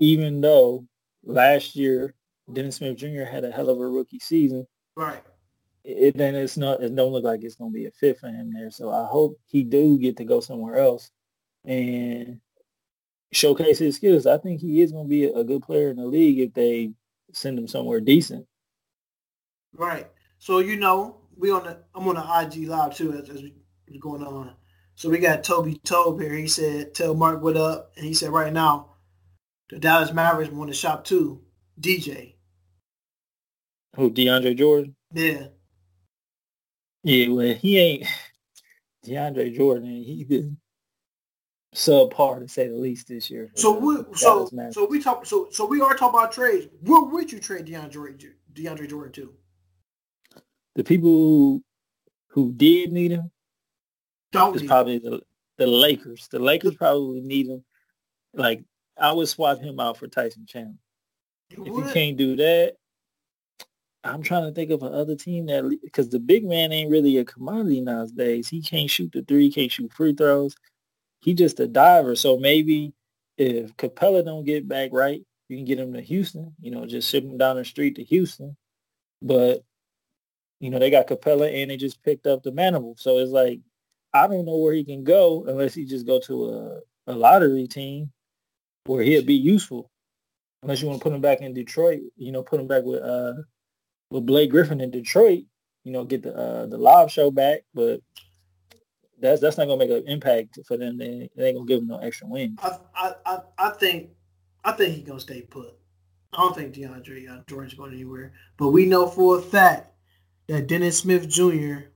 [0.00, 0.86] even though
[1.24, 2.14] last year
[2.52, 3.24] Dennis Smith Jr.
[3.24, 4.66] had a hell of a rookie season.
[4.96, 5.22] Right.
[5.90, 6.82] It, then it's not.
[6.82, 8.70] It don't look like it's going to be a fit for him there.
[8.70, 11.10] So I hope he do get to go somewhere else
[11.64, 12.40] and
[13.32, 14.26] showcase his skills.
[14.26, 16.52] I think he is going to be a, a good player in the league if
[16.52, 16.92] they
[17.32, 18.46] send him somewhere decent.
[19.72, 20.06] Right.
[20.38, 23.98] So you know, we on the I'm on the IG live too as, as we
[23.98, 24.56] going on.
[24.94, 26.34] So we got Toby Tobe here.
[26.34, 28.96] He said, "Tell Mark what up," and he said, "Right now,
[29.70, 31.40] the Dallas Mavericks want to shop too.
[31.80, 32.34] DJ,
[33.96, 34.94] who DeAndre Jordan?
[35.14, 35.46] Yeah.
[37.08, 38.06] Yeah, well, he ain't
[39.06, 39.88] DeAndre Jordan.
[39.88, 40.58] He been
[41.74, 43.48] subpar to say the least this year.
[43.54, 46.68] So we so so we talk so so we are talking about trades.
[46.82, 49.32] Where would you trade DeAndre DeAndre Jordan to?
[50.74, 51.64] The people who
[52.28, 53.30] who did need him
[54.32, 55.22] don't is probably the
[55.56, 56.28] the Lakers.
[56.30, 57.64] The Lakers probably need him.
[58.34, 58.64] Like
[58.98, 60.74] I would swap him out for Tyson Chandler.
[61.48, 61.86] You if would?
[61.86, 62.74] you can't do that,
[64.04, 67.24] I'm trying to think of another team that because the big man ain't really a
[67.24, 68.48] commodity nowadays.
[68.48, 70.54] He can't shoot the three, can't shoot free throws.
[71.20, 72.14] He just a diver.
[72.14, 72.92] So maybe
[73.36, 76.54] if Capela don't get back right, you can get him to Houston.
[76.60, 78.56] You know, just ship him down the street to Houston.
[79.20, 79.64] But
[80.60, 82.98] you know they got Capela and they just picked up the Manimal.
[82.98, 83.60] So it's like
[84.14, 87.66] I don't know where he can go unless he just go to a, a lottery
[87.66, 88.12] team
[88.86, 89.90] where he'll be useful.
[90.62, 93.02] Unless you want to put him back in Detroit, you know, put him back with
[93.02, 93.34] uh
[94.10, 95.44] with Blake Griffin in Detroit,
[95.84, 98.00] you know, get the uh, the live show back, but
[99.20, 100.98] that's that's not gonna make an impact for them.
[100.98, 102.58] They, they ain't gonna give them no extra wins.
[102.62, 104.10] I I I think
[104.64, 105.74] I think he's gonna stay put.
[106.32, 109.92] I don't think DeAndre uh, Jordan's going anywhere, but we know for a fact
[110.46, 111.88] that Dennis Smith Jr.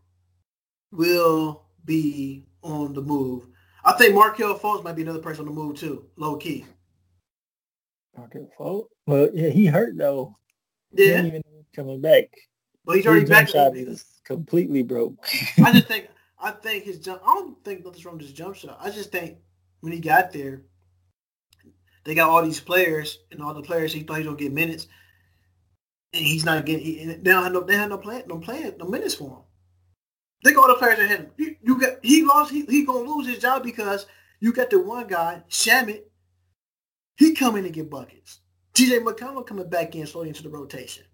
[0.91, 3.47] will be on the move.
[3.85, 6.65] I think Markelle Fultz might be another person on the move too, low key.
[8.17, 8.87] Markelle Fultz?
[9.07, 10.37] Well, yeah, he hurt though.
[10.93, 11.23] Yeah.
[11.25, 11.43] even
[11.75, 12.25] coming back.
[12.85, 13.49] But he's already back.
[13.49, 15.27] Shot is completely broke.
[15.63, 16.09] I just think
[16.41, 17.23] I think his jump.
[17.25, 18.79] I don't think nothing's wrong with his jump shot.
[18.81, 19.39] I just think
[19.81, 20.63] when he got there,
[22.05, 24.53] they got all these players, and all the players he thought he was gonna get
[24.53, 24.89] minutes,
[26.13, 26.85] and he's not getting.
[26.85, 27.61] He, they don't have no.
[27.61, 28.25] They have no plan.
[28.27, 28.75] No plan.
[28.79, 29.43] No minutes for him.
[30.45, 31.33] They got all the players ahead of him.
[31.37, 32.51] You, you got he lost.
[32.51, 34.07] He he gonna lose his job because
[34.41, 36.03] you got the one guy, Shamet.
[37.17, 38.41] He coming to get buckets.
[38.75, 39.01] T.J.
[39.01, 41.05] McConnell coming back in slowly into the rotation.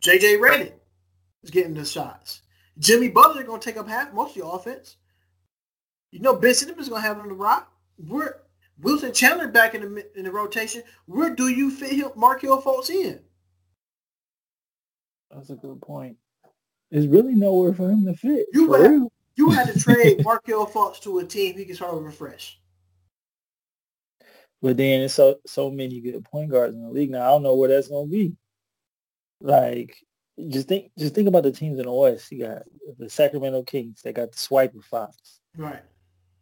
[0.00, 0.36] J.J.
[0.38, 0.72] Redick
[1.42, 2.42] is getting the shots.
[2.78, 4.96] Jimmy Butler going to take up half most of the offense.
[6.12, 7.72] You know Ben Simmons going to have it on the rock.
[7.96, 8.42] Where
[8.80, 10.82] Wilson Chandler back in the in the rotation.
[11.06, 13.20] Where do you fit him, Markelle Fultz in?
[15.30, 16.16] That's a good point.
[16.90, 18.46] There's really nowhere for him to fit.
[18.52, 19.02] You would have,
[19.36, 22.58] you had to trade Markelle Fultz to a team he can start over fresh.
[24.62, 27.26] But then it's so so many good point guards in the league now.
[27.26, 28.34] I don't know where that's gonna be.
[29.40, 29.96] Like
[30.48, 32.30] just think just think about the teams in the West.
[32.30, 32.62] You got
[32.98, 34.00] the Sacramento Kings.
[34.02, 35.40] They got the Swiper Fox.
[35.56, 35.82] Right.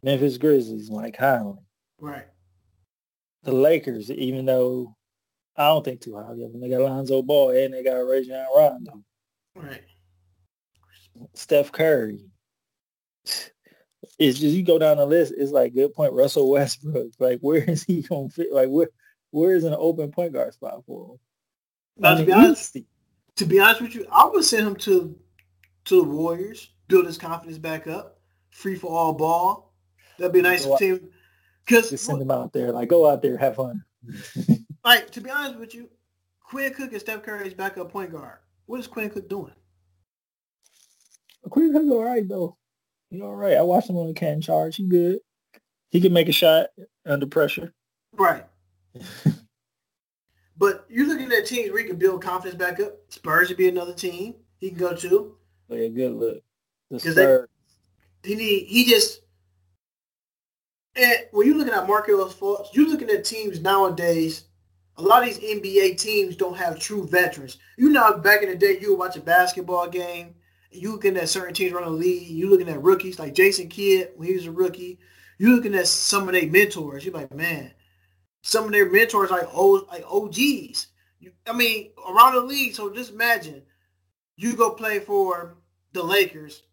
[0.03, 1.61] Memphis Grizzlies, Mike Conley.
[1.99, 2.27] Right.
[3.43, 4.95] The Lakers, even though
[5.55, 8.45] I don't think too highly of them, they got Lonzo Ball and they got Rajon
[8.55, 9.03] Rondo.
[9.55, 9.81] Right.
[11.33, 12.19] Steph Curry.
[14.19, 15.33] It's just you go down the list.
[15.35, 16.13] It's like good point.
[16.13, 17.11] Russell Westbrook.
[17.19, 18.53] Like where is he gonna fit?
[18.53, 18.89] Like where
[19.31, 21.19] where is an open point guard spot for him?
[21.99, 22.77] Now, to be honest,
[23.35, 25.17] to be honest with you, I would send him to
[25.85, 29.73] to the Warriors, build his confidence back up, free for all ball.
[30.17, 31.09] That'd be a nice go team.
[31.65, 33.83] Because just send him out there, like go out there, have fun.
[34.85, 35.89] like to be honest with you,
[36.41, 38.39] Quinn Cook and Steph Curry's backup point guard.
[38.65, 39.53] What is Quinn Cook doing?
[41.49, 42.57] Quinn Cook's all right though.
[43.09, 43.57] He all right.
[43.57, 44.75] I watched him on the can charge.
[44.75, 45.19] He good.
[45.89, 46.67] He can make a shot
[47.05, 47.73] under pressure.
[48.13, 48.45] Right.
[50.57, 52.93] But you're looking at teams where he can build confidence back up.
[53.09, 55.35] Spurs would be another team he can go to.
[55.69, 56.43] Oh, yeah, good look.
[56.89, 57.47] The Spurs.
[58.23, 59.21] They, he need, he just
[60.97, 64.45] and when you're looking at Markelle Fultz, you're looking at teams nowadays.
[64.97, 67.59] A lot of these NBA teams don't have true veterans.
[67.77, 70.33] You know, back in the day, you would watch a basketball game.
[70.71, 72.27] You looking at certain teams around the league.
[72.27, 74.99] You looking at rookies like Jason Kidd when he was a rookie.
[75.37, 77.05] You looking at some of their mentors.
[77.05, 77.71] You're like, man,
[78.47, 80.87] some of their mentors like o, like OGs.
[81.45, 82.75] I mean, around the league.
[82.75, 83.61] So just imagine
[84.37, 85.57] you go play for
[85.91, 86.63] the Lakers,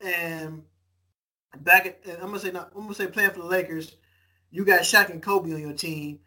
[0.00, 0.62] and
[1.62, 3.96] back at I'm gonna say not I'm gonna say playing for the Lakers,
[4.52, 6.20] you got Shaq and Kobe on your team,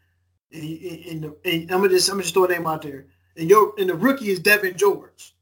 [0.52, 3.06] and, and, the, and I'm gonna just I'm gonna just throw a name out there,
[3.38, 5.34] and your and the rookie is Devean George.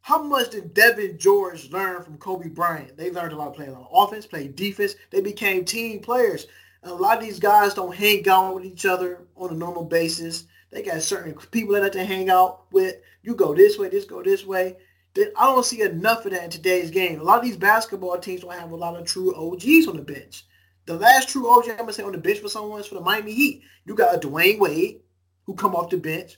[0.00, 2.96] How much did Devean George learn from Kobe Bryant?
[2.96, 4.94] They learned a lot playing on offense, playing defense.
[5.10, 6.46] They became team players
[6.84, 10.46] a lot of these guys don't hang out with each other on a normal basis.
[10.70, 12.96] They got certain people that to hang out with.
[13.22, 14.76] You go this way, this go this way.
[15.16, 17.20] I don't see enough of that in today's game.
[17.20, 20.02] A lot of these basketball teams don't have a lot of true OGs on the
[20.02, 20.44] bench.
[20.86, 23.00] The last true OG I'm gonna say on the bench for someone is for the
[23.00, 23.62] Miami Heat.
[23.86, 25.00] You got a Dwyane Wade
[25.44, 26.36] who come off the bench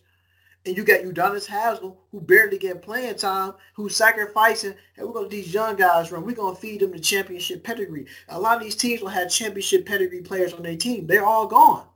[0.66, 5.30] and you got Udonis Haslem, who barely get playing time, who's sacrificing, and we're going
[5.30, 6.24] to these young guys run.
[6.24, 8.06] We're going to feed them the championship pedigree.
[8.28, 11.06] A lot of these teams will have championship pedigree players on their team.
[11.06, 11.86] They're all gone.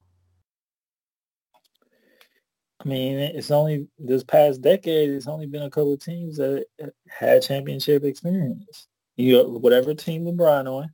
[2.83, 5.11] I mean, it's only this past decade.
[5.11, 6.64] It's only been a couple of teams that
[7.09, 8.87] had championship experience.
[9.16, 10.90] You whatever team LeBron on,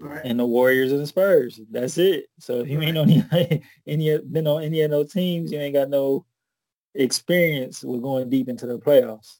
[0.00, 0.22] right.
[0.24, 1.60] and the Warriors and the Spurs.
[1.70, 2.26] That's it.
[2.40, 2.88] So if you right.
[2.88, 6.26] ain't on any, any been on any of those teams, you ain't got no
[6.94, 9.38] experience with going deep into the playoffs.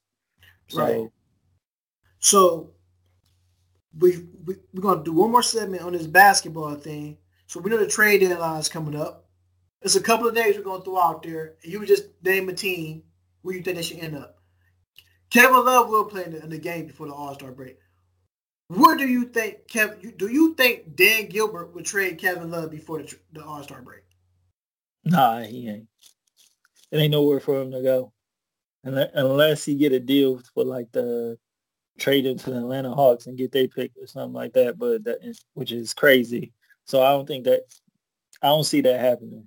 [0.68, 1.10] So, right.
[2.20, 2.70] So
[3.98, 7.18] we, we we're gonna do one more segment on this basketball thing.
[7.46, 9.28] So we know the trade deadline is coming up.
[9.82, 12.52] It's a couple of days we're gonna throw out there, and you just name a
[12.52, 13.02] team
[13.42, 14.38] where you think they should end up.
[15.30, 17.78] Kevin Love will play in the, in the game before the All Star break.
[18.68, 20.14] Where do you think Kevin?
[20.16, 24.02] Do you think Dan Gilbert would trade Kevin Love before the, the All Star break?
[25.04, 25.88] Nah, he ain't.
[26.90, 28.12] It ain't nowhere for him to go,
[28.84, 31.38] unless he get a deal for like the
[31.98, 34.78] trade him to the Atlanta Hawks and get their pick or something like that.
[34.78, 36.52] But that is, which is crazy.
[36.86, 37.62] So I don't think that
[38.42, 39.46] I don't see that happening.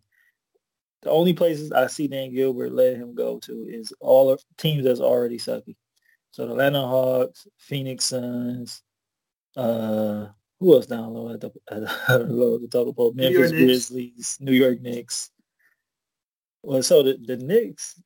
[1.01, 4.85] The only places I see Dan Gilbert let him go to is all of teams
[4.85, 5.75] that's already sucky.
[6.31, 8.81] So the Atlanta Hawks, Phoenix Suns,
[9.57, 10.27] uh,
[10.59, 13.11] who else down low at the, at the, the total pole?
[13.13, 15.29] Memphis Grizzlies, New York Knicks.
[16.63, 18.01] Well, so the, the Knicks,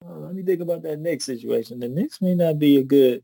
[0.00, 1.78] well, let me think about that Knicks situation.
[1.78, 3.22] The Knicks may not be a good,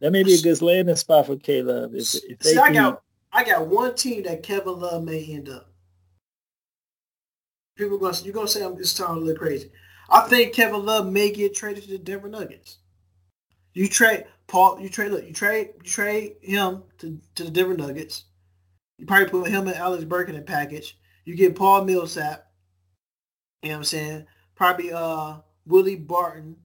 [0.00, 1.94] that may be a good landing spot for K Love.
[1.94, 3.02] If, if they See, I got,
[3.32, 5.70] I got one team that Kevin Love may end up
[7.76, 9.70] people gonna you're gonna say I'm just sounding to look crazy.
[10.08, 12.78] I think Kevin Love may get traded to the Denver Nuggets.
[13.74, 14.80] You trade Paul.
[14.80, 15.12] You trade.
[15.12, 15.70] Look, you trade.
[15.76, 18.24] You trade him to, to the Denver Nuggets.
[18.98, 20.98] You probably put him and Alex Burke in a package.
[21.24, 22.45] You get Paul Millsap.
[23.62, 24.26] You know what I'm saying?
[24.54, 26.56] Probably uh Willie Barton,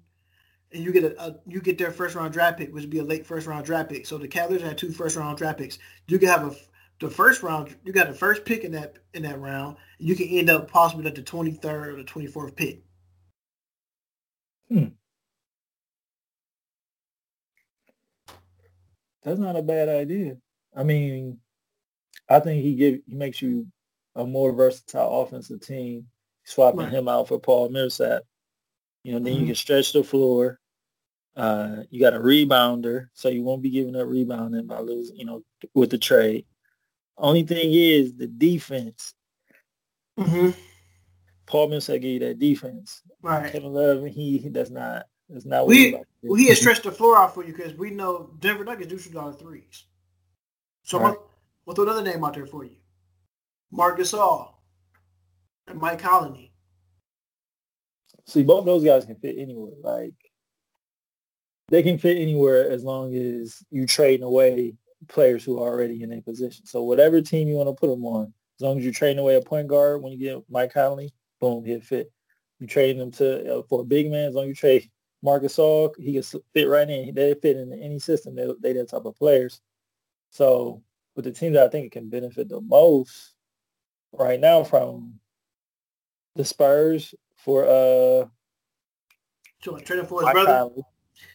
[0.72, 3.00] and you get a, a, you get their first round draft pick, which would be
[3.00, 4.06] a late first round draft pick.
[4.06, 5.80] So the Cavaliers had two first round draft picks.
[6.08, 6.56] You can have a
[7.02, 9.78] the first round, you got the first pick in that in that round.
[9.98, 12.84] You can end up possibly at the 23rd or the 24th pick.
[14.70, 14.86] Hmm.
[19.24, 20.38] That's not a bad idea.
[20.76, 21.40] I mean,
[22.30, 23.68] I think he give he makes you
[24.16, 26.08] a more versatile offensive team,
[26.52, 26.94] swapping right.
[26.94, 28.24] him out for Paul Millsap.
[29.04, 29.42] You know, then mm-hmm.
[29.42, 30.60] you can stretch the floor.
[31.36, 35.26] Uh, you got a rebounder, so you won't be giving up rebounding by losing, you
[35.26, 36.46] know, with the trade.
[37.18, 39.14] Only thing is the defense.
[40.20, 40.52] Mm-hmm.
[41.46, 43.02] Paul Millsap gave you that defense.
[43.22, 43.52] Right.
[43.52, 47.34] Kevin Love, he that's not that's not we well, he has stretched the floor out
[47.34, 49.86] for you because we know Denver Nuggets do shoot a lot of threes.
[50.84, 51.12] So right.
[51.12, 51.28] we'll,
[51.66, 52.76] we'll throw another name out there for you.
[53.72, 54.54] Marc Gasol
[55.68, 56.54] and Mike Conley.
[58.26, 59.74] See, both those guys can fit anywhere.
[59.82, 60.14] Like
[61.70, 64.76] they can fit anywhere as long as you trade away
[65.08, 66.66] players who are already in a position.
[66.66, 69.36] So whatever team you want to put them on, as long as you're trading away
[69.36, 72.12] a point guard when you get Mike Conley, boom, he'll fit.
[72.60, 74.90] You trading them to uh, for a big man, as long as you trade
[75.24, 77.16] Marcus Gasol, he can fit right in.
[77.16, 78.36] They fit in any system.
[78.36, 79.62] They they that type of players.
[80.30, 80.84] So
[81.16, 83.34] with the team that I think it can benefit the most
[84.14, 85.21] right now from
[86.36, 88.28] the Spurs for uh
[89.62, 90.84] so trading for his Mike brother Conley,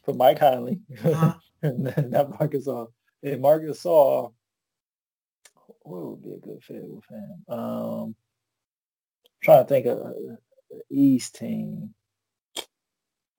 [0.04, 1.34] for Mike Conley, uh-huh.
[1.62, 2.88] not Marc Gasol.
[3.22, 4.32] And Marc Gasol,
[5.82, 7.44] what would be a good fit with him?
[7.48, 8.14] Um,
[9.42, 10.38] trying to think of the
[10.90, 11.94] East team,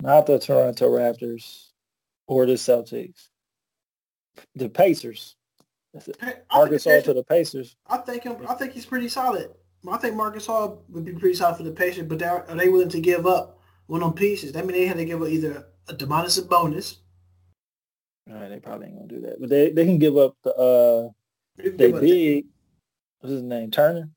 [0.02, 1.72] not the Toronto Raptors
[2.28, 3.28] or the Celtics,
[4.56, 5.36] the Pacers.
[5.93, 7.76] Hey, Marc Gasol to the Pacers.
[7.88, 8.38] I think him.
[8.48, 9.50] I think he's pretty solid.
[9.93, 12.69] I think Marc Gasol would be pretty solid for the Pacers, but are, are they
[12.69, 14.52] willing to give up one of them pieces?
[14.52, 16.97] That mean, they had to give up either a Domantas Sabonis
[18.30, 21.10] Right, they probably ain't gonna do that, but they they can give up the uh
[21.78, 22.45] they big.
[23.19, 23.71] What's his name?
[23.71, 24.10] Turner.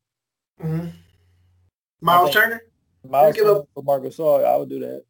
[0.63, 0.89] Mm-hmm.
[2.01, 2.63] Myles Turner.
[3.09, 4.45] Myles Turner up, for Marc Gasol.
[4.45, 5.05] I would do that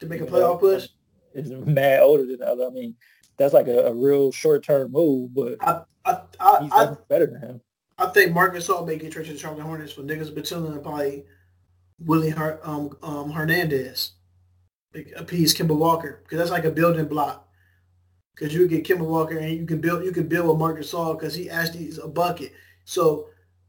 [0.00, 0.88] to make a playoff push.
[1.34, 2.66] Is mad older than that.
[2.66, 2.96] I mean,
[3.36, 7.26] that's like a, a real short term move, but I, I, I, he's I, better
[7.26, 7.60] than him.
[7.98, 10.82] I think Marc Gasol may get traded to the Charlotte Hornets for Nicolas Batum and
[10.82, 11.24] probably
[11.98, 14.12] Willie Her, um, um, Hernandez
[15.16, 17.48] appease Kemba Walker because that's like a building block
[18.34, 21.18] because you get Kemba Walker and you can build you can build with Marc Gasol
[21.18, 22.52] because he actually is a bucket.
[22.84, 23.28] So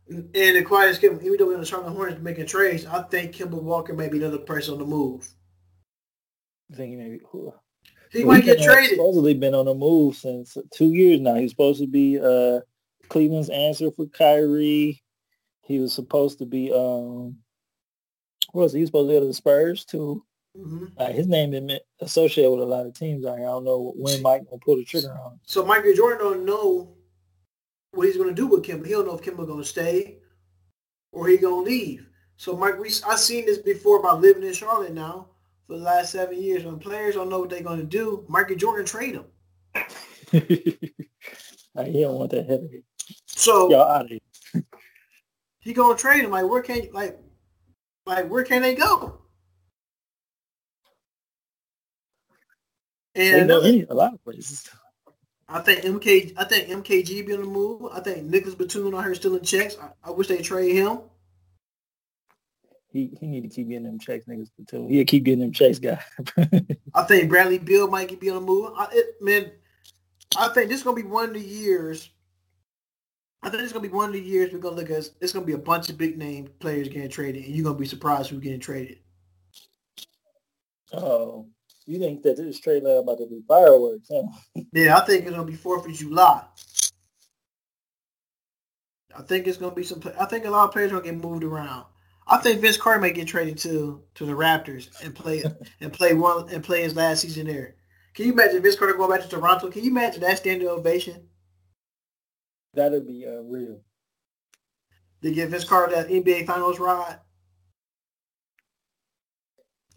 [0.09, 3.33] and the quietest Kemba, even though we're in the Charlotte Hornets making trades, I think
[3.33, 5.27] Kemba Walker may be another person on the move.
[6.71, 7.19] I think he may be.
[8.11, 8.91] He well, might get traded.
[8.91, 11.35] Supposedly been on the move since two years now.
[11.35, 12.61] He's supposed to be uh,
[13.09, 15.03] Cleveland's answer for Kyrie.
[15.61, 17.37] He was supposed to be um,
[18.51, 18.79] what was he?
[18.79, 20.23] he was supposed to go to the Spurs too.
[20.57, 20.85] Mm-hmm.
[20.97, 23.47] Uh, his name been associated with a lot of teams out here.
[23.47, 25.39] I don't know when Mike gonna pull the trigger on.
[25.45, 26.95] So Michael Jordan don't know
[27.91, 28.85] what he's gonna do with Kemba.
[28.85, 30.17] He don't know if Kemba gonna stay
[31.11, 32.09] or he gonna leave.
[32.37, 35.27] So Mike, we I seen this before about living in Charlotte now
[35.67, 36.63] for the last seven years.
[36.63, 39.25] When players don't know what they're gonna do, Michael Jordan trade them.
[40.31, 42.83] he don't want that headache.
[43.39, 44.63] So y'all out of here.
[45.59, 46.31] he gonna trade him.
[46.31, 47.17] Like where can like
[48.05, 49.21] like where can they go?
[53.15, 54.69] And know any, a lot of places.
[55.47, 56.33] I think MK.
[56.35, 57.89] I think MKG be on the move.
[57.93, 59.77] I think Nicolas Batum out here still in checks.
[59.81, 60.99] I, I wish they trade him.
[62.91, 64.49] He he need to keep getting them checks, niggas.
[64.57, 64.89] Batum.
[64.89, 66.03] He'll keep getting them checks, guy.
[66.93, 68.73] I think Bradley Beal might be on the move.
[68.75, 69.49] I, it, man,
[70.37, 72.09] I think this is gonna be one of the years.
[73.41, 75.09] I think it's gonna be one of the years we're gonna look at.
[75.21, 77.85] It's gonna be a bunch of big name players getting traded, and you're gonna be
[77.85, 78.99] surprised who's getting traded.
[80.91, 81.47] Oh,
[81.85, 84.23] you think that this trade line about to be fireworks, huh?
[84.73, 86.43] Yeah, I think it's gonna be Fourth of July.
[89.17, 90.01] I think it's gonna be some.
[90.19, 91.85] I think a lot of players are gonna get moved around.
[92.27, 95.43] I think Vince Carter may get traded to to the Raptors and play
[95.81, 97.75] and play one and play his last season there.
[98.13, 99.71] Can you imagine Vince Carter going back to Toronto?
[99.71, 101.28] Can you imagine that standing ovation?
[102.79, 103.81] That'd be uh, real.
[105.21, 107.19] They give Vince Carter that NBA Finals ride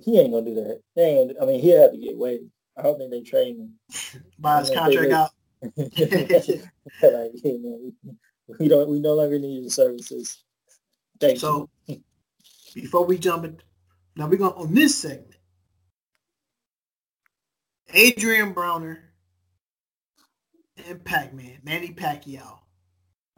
[0.04, 0.80] he ain't gonna do that.
[0.96, 1.36] They ain't.
[1.40, 2.50] I mean, he'll have to get waived.
[2.76, 3.74] I don't think they trade him.
[4.38, 5.30] Buy his contract out.
[5.76, 8.16] like, you know,
[8.58, 8.88] we don't.
[8.88, 10.42] We no longer need his services.
[11.20, 12.02] Thank so, you.
[12.74, 13.58] before we jump in,
[14.16, 15.36] now we're going on this segment.
[17.94, 18.98] Adrien Broner
[20.88, 22.58] and Pac-Man, Manny Pacquiao.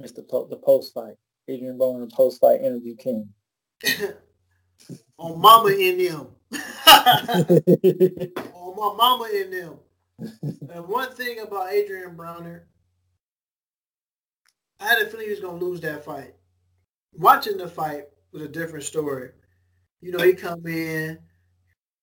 [0.01, 0.27] Mr.
[0.29, 1.15] Po- the post fight.
[1.49, 3.29] Adrien Broner post fight interview king.
[5.19, 6.29] on Mama in them.
[8.55, 9.79] on my Mama in them.
[10.71, 12.63] And one thing about Adrien Broner,
[14.81, 16.35] I had a feeling he was gonna lose that fight.
[17.13, 19.31] Watching the fight was a different story.
[20.01, 21.19] You know, he come in.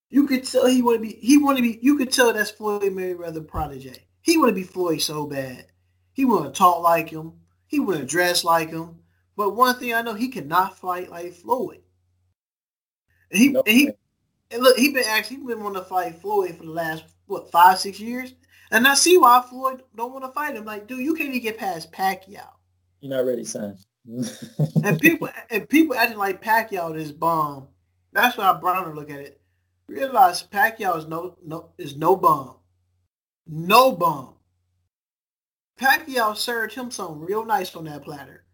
[0.09, 1.15] You could tell he want to be.
[1.21, 1.79] He want to be.
[1.81, 4.07] You could tell that's Floyd Mayweather protege.
[4.21, 5.67] He want to be Floyd so bad.
[6.13, 7.33] He want to talk like him.
[7.71, 8.99] He to dress like him.
[9.37, 11.79] But one thing I know, he cannot fight like Floyd.
[13.31, 13.89] And he and he
[14.51, 17.49] and look, he been actually he been wanting to fight Floyd for the last what
[17.49, 18.33] five six years,
[18.71, 20.65] and I see why Floyd don't want to fight him.
[20.65, 22.49] Like, dude, you can't even get past Pacquiao.
[22.99, 23.77] You're not ready, son.
[24.83, 27.69] and people and people acting like Pacquiao is bomb.
[28.11, 29.39] That's why Broner look at it.
[29.87, 32.57] Realize Pacquiao is no no is no bomb,
[33.47, 34.33] no bomb.
[35.81, 38.45] Pacquiao served him something real nice on that platter.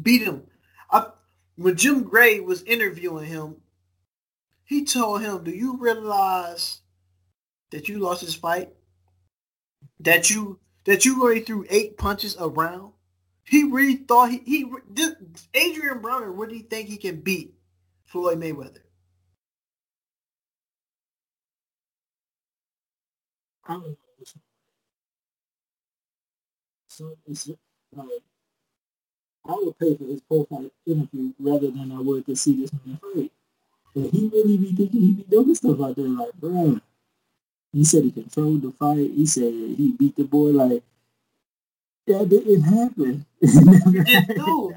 [0.00, 0.46] Beat him.
[0.90, 1.08] I,
[1.56, 3.56] when Jim Gray was interviewing him,
[4.64, 6.82] he told him, "Do you realize
[7.70, 8.72] that you lost this fight?
[9.98, 12.92] That you that you already threw eight punches around?
[13.44, 15.16] He really thought he he this.
[15.52, 17.52] What do you think he can beat
[18.04, 18.82] Floyd Mayweather?"
[23.68, 23.96] Know.
[27.00, 28.02] So it's uh,
[29.48, 32.98] I would pay for his profile interview rather than I would to see this man
[32.98, 33.32] fight.
[33.94, 36.78] And he really be thinking he be doing stuff out there like, bro.
[37.72, 39.12] He said he controlled the fight.
[39.16, 40.82] He said he beat the boy like
[42.06, 43.24] that didn't happen.
[44.36, 44.74] no.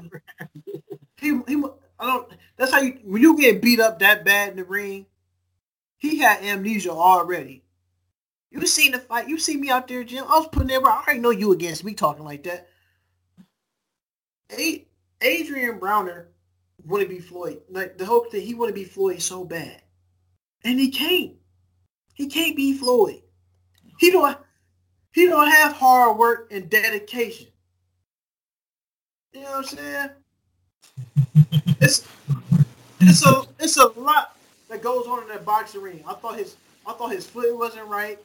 [1.20, 1.62] he, he,
[1.98, 2.32] I don't.
[2.56, 5.04] That's how you when you get beat up that bad in the ring.
[5.98, 7.63] He had amnesia already.
[8.54, 9.28] You seen the fight.
[9.28, 10.24] You see me out there, Jim.
[10.28, 10.78] I was putting there.
[10.86, 12.68] I already know you against me talking like that.
[15.20, 16.26] Adrien Broner
[16.86, 17.62] want to be Floyd.
[17.68, 19.82] Like the hope that he want to be Floyd so bad,
[20.62, 21.32] and he can't.
[22.14, 23.22] He can't be Floyd.
[23.98, 24.38] He don't.
[25.10, 27.48] He don't have hard work and dedication.
[29.32, 30.10] You know what I'm saying?
[31.80, 32.06] it's
[33.00, 34.36] it's a it's a lot
[34.68, 36.04] that goes on in that boxing ring.
[36.06, 36.54] I thought his
[36.86, 38.20] I thought his foot wasn't right.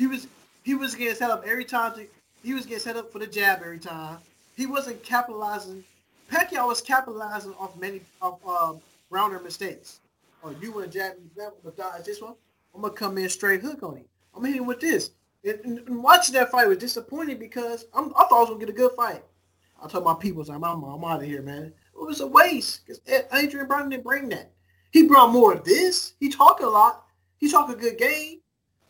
[0.00, 0.28] He was
[0.62, 1.92] he was getting set up every time.
[1.92, 2.06] To,
[2.42, 4.16] he was getting set up for the jab every time.
[4.56, 5.84] He wasn't capitalizing
[6.32, 8.80] Pacquiao was capitalizing off many of um,
[9.12, 10.00] Broner mistakes.
[10.42, 12.32] Oh, you want to jab me that but dodge this one?
[12.74, 14.04] I'm gonna come in straight hook on him.
[14.34, 15.10] I'm gonna hit with this.
[15.44, 18.60] And, and, and watching that fight was disappointing because I'm, i thought I was gonna
[18.60, 19.22] get a good fight.
[19.82, 21.74] I told my people, I'm, I'm, I'm out of here, man.
[21.94, 23.02] It was a waste because
[23.34, 24.50] Adrien Broner didn't bring that.
[24.92, 26.14] He brought more of this.
[26.20, 27.04] He talked a lot.
[27.36, 28.40] He talked a good game.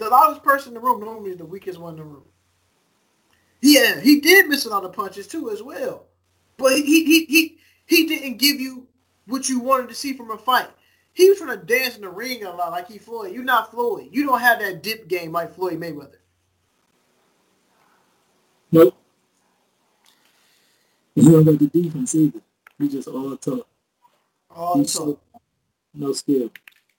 [0.00, 2.24] The loudest person in the room normally is the weakest one in the room.
[3.60, 6.06] Yeah, he did miss a lot of punches too as well.
[6.56, 8.88] But he he he he didn't give you
[9.26, 10.70] what you wanted to see from a fight.
[11.12, 13.34] He was trying to dance in the ring a lot like he Floyd.
[13.34, 14.08] You're not Floyd.
[14.10, 16.16] You don't have that dip game like Floyd Mayweather.
[18.72, 18.96] Nope.
[21.14, 22.40] You don't got the defense either.
[22.78, 23.66] He just all talk.
[24.56, 25.20] All talk.
[25.92, 26.50] No skill.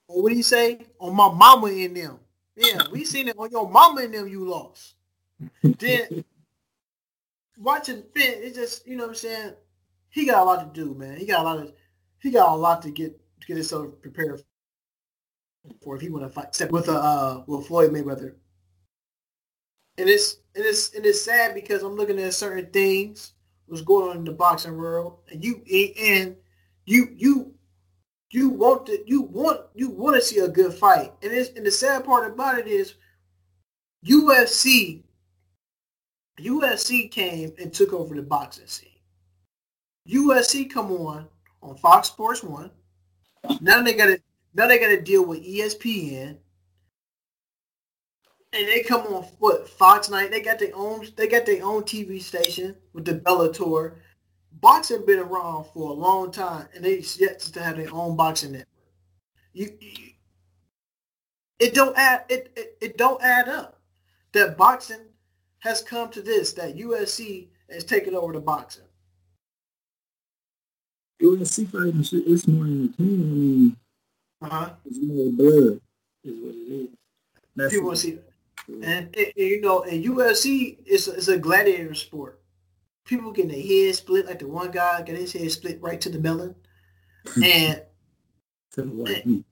[0.08, 0.86] Well, what do you say?
[1.00, 2.20] On my mama in them.
[2.62, 4.96] Yeah, we seen it on your mama and them you lost.
[5.62, 6.24] then
[7.58, 9.54] watching Finn, it's just you know what I'm saying.
[10.10, 11.18] He got a lot to do, man.
[11.18, 11.74] He got a lot of
[12.20, 14.44] he got a lot to get to get himself prepared
[15.82, 18.36] for if he want to fight step with a uh, with Floyd Mayweather.
[19.98, 23.34] And it's and it's and it's sad because I'm looking at certain things
[23.72, 25.64] what's going on in the boxing world, and you
[25.98, 26.36] and
[26.86, 27.54] you you
[28.32, 31.66] you want to you want you want to see a good fight, and it's and
[31.66, 32.96] the sad part about it is
[34.06, 35.04] UFC
[36.40, 38.90] UFC came and took over the boxing scene.
[40.08, 41.28] UFC come on
[41.62, 42.72] on Fox Sports One.
[43.60, 44.20] Now they got to
[44.54, 46.38] now they got to deal with ESPN,
[48.54, 50.32] and they come on what Fox Night.
[50.32, 53.96] They got their own they got their own TV station with the Bellator.
[54.62, 58.52] Boxing been around for a long time, and they yet to have their own boxing
[58.52, 58.68] network.
[59.54, 60.12] You, you
[61.60, 63.80] it don't add it, it it don't add up
[64.34, 65.06] that boxing
[65.60, 68.84] has come to this that UFC has taken over the boxing.
[71.22, 72.98] UFC fighting shit, it's more entertaining.
[73.00, 73.78] I mean,
[74.42, 74.70] uh-huh.
[74.86, 75.82] it's more blood,
[76.24, 76.90] is what it is.
[77.56, 78.28] That's People want to see it.
[78.68, 82.41] And, and, you know, and UFC is is a gladiator sport.
[83.06, 86.10] People getting their head split, like the one guy got his head split right to
[86.10, 86.56] the melon,
[87.28, 87.44] hmm.
[87.44, 87.82] and
[88.74, 89.46] to the white meat.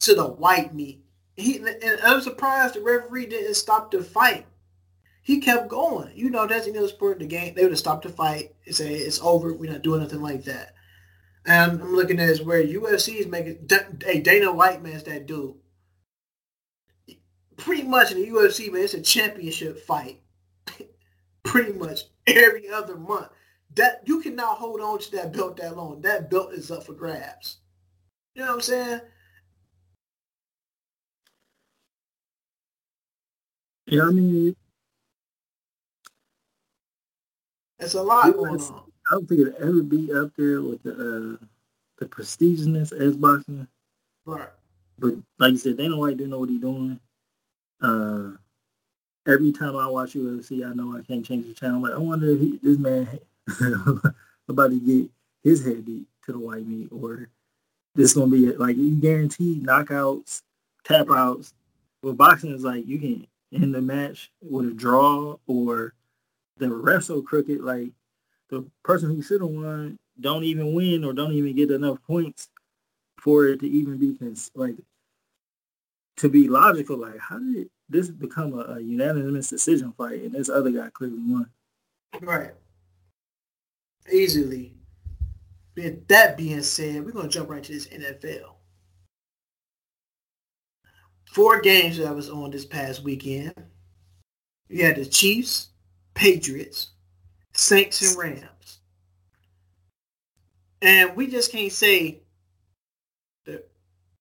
[0.00, 1.04] To the white meat.
[1.36, 4.46] He and I'm surprised the referee didn't stop the fight.
[5.22, 6.10] He kept going.
[6.14, 7.54] You know, that's another sport in the game.
[7.54, 9.52] They would have stopped the fight and say it's over.
[9.52, 10.74] We're not doing nothing like that.
[11.46, 13.68] And I'm looking at is where UFC is making.
[14.02, 15.54] Hey, Dana White man's that dude.
[17.56, 20.20] Pretty much in the UFC, man, it's a championship fight.
[21.42, 22.00] Pretty much
[22.36, 23.28] every other month.
[23.74, 26.00] That you cannot hold on to that belt that long.
[26.00, 27.58] That belt is up for grabs.
[28.34, 29.00] You know what I'm saying?
[33.86, 34.56] Yeah, I mean,
[37.78, 38.82] it's a lot going on.
[39.10, 41.44] I don't think it'll ever be up there with the uh,
[41.98, 43.66] the prestigious as boxing.
[44.24, 44.48] Right.
[44.98, 47.00] But like you said, Dana White didn't know what he's doing.
[47.80, 48.32] Uh,
[49.26, 51.82] every time I watch UFC, I know I can't change the channel.
[51.82, 53.08] Like, I wonder if he, this man
[54.48, 55.10] about to get
[55.42, 57.28] his head beat to the white meat, or
[57.94, 60.42] this gonna be like you guarantee knockouts,
[60.84, 61.54] tap outs.
[62.02, 65.94] Well, boxing is like you can end the match with a draw, or
[66.58, 67.60] the ref so crooked.
[67.60, 67.90] Like
[68.48, 72.48] the person who should have won don't even win or don't even get enough points
[73.18, 74.76] for it to even be cons- like
[76.16, 76.98] to be logical.
[76.98, 81.18] Like, how did this become a, a unanimous decision fight and this other guy clearly
[81.18, 81.50] won?
[82.20, 82.52] Right.
[84.10, 84.74] Easily.
[85.76, 88.54] With that being said, we're gonna jump right to this NFL.
[91.32, 93.54] Four games that I was on this past weekend.
[94.68, 95.68] You had the Chiefs,
[96.14, 96.90] Patriots,
[97.52, 98.80] Saints and Rams.
[100.82, 102.20] And we just can't say
[103.44, 103.62] the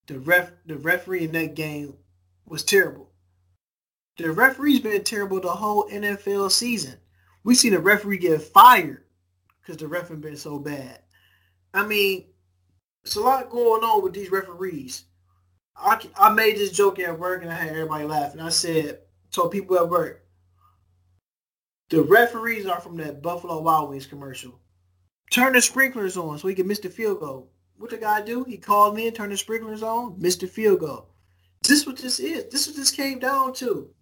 [0.07, 1.95] the ref the referee in that game
[2.45, 3.08] was terrible.
[4.19, 6.95] The referee's been terrible the whole NFL season.
[7.45, 9.05] We seen a referee get fired
[9.61, 10.99] because the ref been so bad.
[11.73, 12.25] I mean,
[13.05, 15.05] it's a lot going on with these referees.
[15.73, 18.41] I, I made this joke at work and I had everybody laughing.
[18.41, 18.99] I said,
[19.31, 20.25] told people at work,
[21.89, 24.59] the referees are from that Buffalo Wild Wings commercial.
[25.31, 27.53] Turn the sprinklers on so he can miss the field goal.
[27.77, 28.43] What the guy do?
[28.43, 31.07] He called me and turned the sprinklers on, missed the field goal.
[31.63, 32.51] This is what this is.
[32.51, 33.93] This is what this came down to.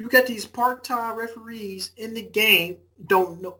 [0.00, 3.58] You got these part-time referees in the game, don't know,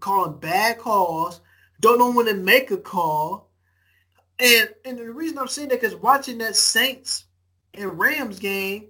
[0.00, 1.42] calling bad calls,
[1.80, 3.50] don't know when to make a call.
[4.38, 7.26] And and the reason I'm saying that because watching that Saints
[7.74, 8.88] and Rams game,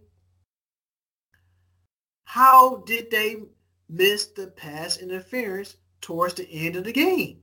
[2.22, 3.38] how did they
[3.88, 7.38] miss the pass interference towards the end of the game.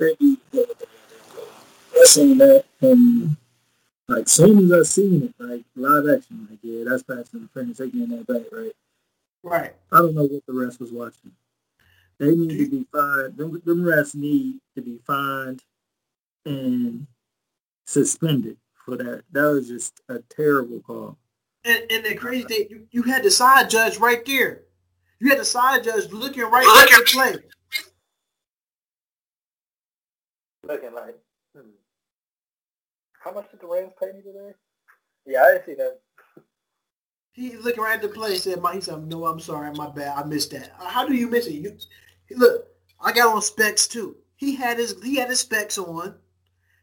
[0.00, 0.14] I
[2.04, 3.36] seen that and
[4.08, 7.78] like soon as I seen it, like live action, like yeah, that's pass interference.
[7.78, 8.72] They getting that back, right?
[9.42, 9.74] Right.
[9.92, 11.32] I don't know what the rest was watching.
[12.18, 13.36] They need to be fined.
[13.36, 15.62] Them, them refs need to be fined
[16.46, 17.06] and
[17.86, 19.24] suspended for that.
[19.32, 21.18] That was just a terrible call.
[21.64, 24.62] And, and the crazy thing, you, you had the side judge right there.
[25.18, 27.36] You had the side judge looking right at the play.
[30.66, 31.16] Looking like.
[33.24, 34.52] How much did the Rams pay me today?
[35.26, 36.00] Yeah, I didn't see that.
[37.32, 38.36] He looking right at the play.
[38.36, 40.18] Said, "My," he said, "No, I'm sorry, my bad.
[40.18, 40.72] I missed that.
[40.78, 41.54] How do you miss it?
[41.54, 41.76] You
[42.36, 42.68] look.
[43.00, 44.16] I got on specs too.
[44.36, 46.16] He had his he had his specs on.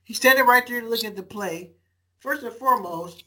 [0.03, 1.71] He's standing right there looking at the play.
[2.19, 3.25] First and foremost,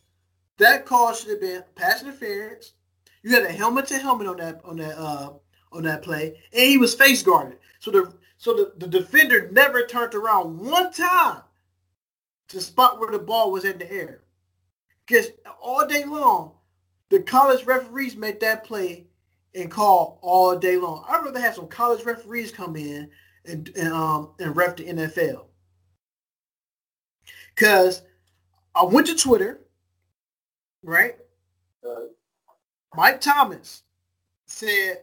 [0.59, 2.75] that call should have been pass interference
[3.23, 5.35] You had a helmet to helmet on that on that uh
[5.73, 7.59] on that play, and he was face guarded.
[7.81, 11.43] So the so the, the defender never turned around one time
[12.49, 14.21] to spot where the ball was in the air.
[15.07, 15.29] Because
[15.63, 16.53] all day long,
[17.11, 19.07] the college referees make that play
[19.55, 21.05] and call all day long.
[21.09, 23.11] I'd rather have some college referees come in
[23.47, 25.45] and, and um and ref the NFL.
[27.57, 28.03] Cause
[28.75, 29.61] I went to Twitter,
[30.83, 31.17] right?
[31.87, 32.07] Uh,
[32.97, 33.83] Mike Thomas
[34.47, 35.03] said,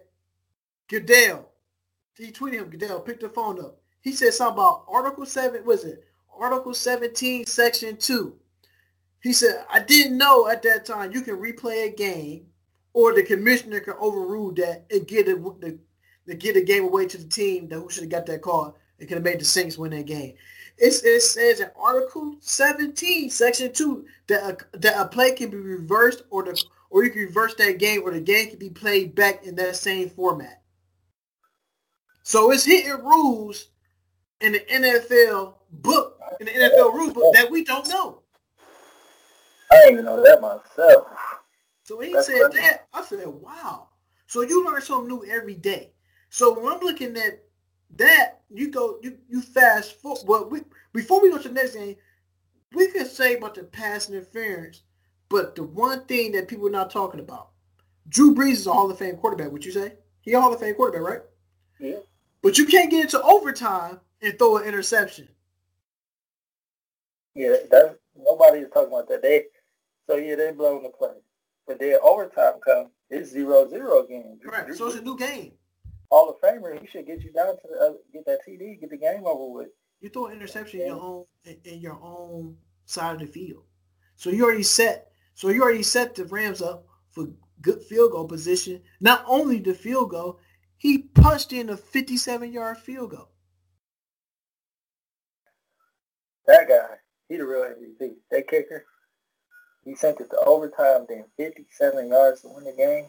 [0.89, 1.49] Goodell,
[2.17, 3.79] he tweeted him, Goodell, pick the phone up.
[4.01, 6.03] He said something about Article 7, was it?
[6.41, 8.35] Article 17, Section 2.
[9.21, 12.47] He said, I didn't know at that time you can replay a game
[12.93, 15.77] or the commissioner can overrule that and get it the,
[16.25, 18.75] the get a game away to the team that who should have got that call
[18.99, 20.33] and could have made the Saints win that game.
[20.79, 25.57] It's, it says in Article 17, Section 2, that a, that a play can be
[25.57, 29.13] reversed or the or you can reverse that game or the game can be played
[29.13, 30.63] back in that same format.
[32.23, 33.67] So it's hitting rules
[34.41, 38.21] in the NFL book, in the NFL rules book that we don't know.
[39.71, 41.07] I didn't even know that myself.
[41.83, 42.59] So he That's said crazy.
[42.59, 42.87] that.
[42.93, 43.89] I said, wow.
[44.27, 45.91] So you learn something new every day.
[46.29, 47.43] So when I'm looking at
[47.97, 50.27] that, you go, you you fast forward.
[50.27, 50.61] Well, we,
[50.93, 51.95] before we go to the next game,
[52.73, 54.83] we can say about the pass interference,
[55.29, 57.49] but the one thing that people are not talking about,
[58.07, 59.51] Drew Brees is a Hall of Fame quarterback.
[59.51, 61.21] Would you say he a Hall of Fame quarterback, right?
[61.79, 61.99] Yeah.
[62.41, 65.27] But you can't get into overtime and throw an interception.
[67.35, 69.21] Yeah, that nobody is talking about that.
[69.21, 69.45] They
[70.07, 71.15] so yeah, they blowing the play.
[71.67, 74.39] But then overtime comes, it's zero zero again.
[74.43, 74.73] Right.
[74.75, 75.53] So it's a new game.
[76.09, 78.89] Hall of Famer, he should get you down to the, uh, get that TD, get
[78.89, 79.69] the game over with.
[80.01, 81.25] You throw an interception in your own
[81.63, 83.63] in your own side of the field.
[84.15, 87.27] So you already set so you already set the Rams up for
[87.61, 88.81] good field goal position.
[88.99, 90.39] Not only the field goal,
[90.77, 93.29] he punched in a 57 yard field goal.
[96.47, 96.97] That guy,
[97.31, 98.13] he the real MVP.
[98.29, 98.85] That kicker,
[99.85, 103.05] he sent it to overtime, then 57 yards to win the game.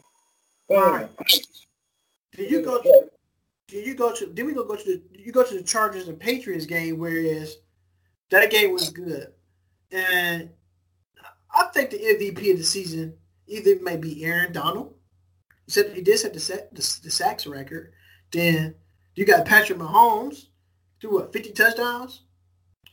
[0.69, 1.09] Right.
[2.35, 3.09] Did you go to?
[3.67, 4.27] Did you go to?
[4.27, 5.01] Did we go go to the?
[5.11, 7.57] You go to the Chargers and Patriots game, whereas
[8.29, 9.33] that game was good,
[9.91, 10.49] and
[11.53, 13.15] I think the MVP of the season
[13.47, 14.93] either may be Aaron Donald.
[15.65, 17.91] He said he did set the, set, the, the sacks record.
[18.31, 18.75] Then
[19.15, 20.47] you got Patrick Mahomes
[20.99, 22.23] threw what 50 touchdowns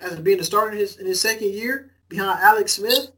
[0.01, 3.13] as being a starter in his in his second year behind Alex Smith.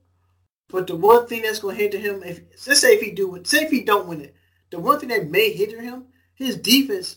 [0.69, 3.35] But the one thing that's going to hinder him, if let's say if he do
[3.37, 4.35] it, say if he don't win it,
[4.71, 7.17] the one thing that may hinder him, his defense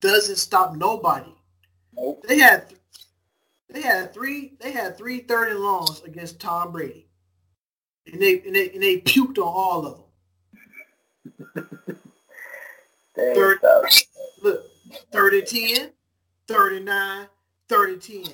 [0.00, 1.32] doesn't stop nobody.
[1.96, 2.24] Nope.
[2.26, 2.74] They had
[3.68, 7.08] they had three they had three third and longs against Tom Brady,
[8.06, 10.02] and they and they and they puked on all of them.
[13.14, 13.58] third,
[14.42, 14.64] look,
[15.12, 15.90] third and 10,
[16.48, 17.26] third and 9,
[17.68, 18.24] third and 10.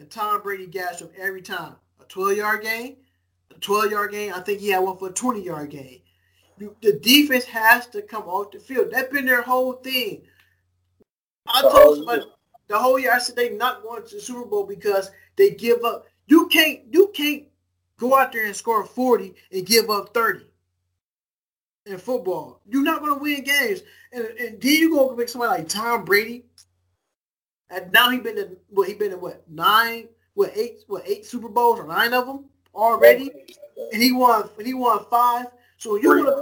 [0.00, 1.74] And Tom Brady gashed him every time.
[2.00, 2.96] A 12-yard game,
[3.54, 4.32] a 12-yard game.
[4.34, 6.00] I think he had one for a 20-yard game.
[6.58, 8.88] The defense has to come off the field.
[8.90, 10.22] That's been their whole thing.
[11.46, 12.22] I told somebody
[12.68, 15.84] the whole year I said they not going to the Super Bowl because they give
[15.84, 16.06] up.
[16.26, 17.44] You can't you can't
[17.98, 20.44] go out there and score 40 and give up 30
[21.86, 22.60] in football.
[22.66, 23.80] You're not going to win games.
[24.12, 26.44] And, and then you go make somebody like Tom Brady.
[27.70, 31.24] And now he been in what he been in what nine what eight what eight
[31.24, 32.44] Super Bowls or nine of them
[32.74, 33.30] already,
[33.92, 35.46] and he won and he won five.
[35.76, 36.36] So you're gonna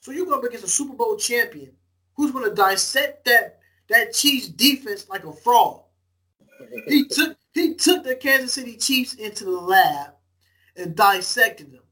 [0.00, 1.72] so you're gonna be against a Super Bowl champion
[2.14, 5.82] who's gonna dissect that that Chiefs defense like a fraud.
[6.86, 10.12] He took he took the Kansas City Chiefs into the lab
[10.76, 11.82] and dissected them.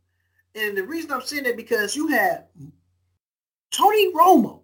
[0.54, 2.44] And the reason I'm saying that because you had
[3.70, 4.60] Tony Romo,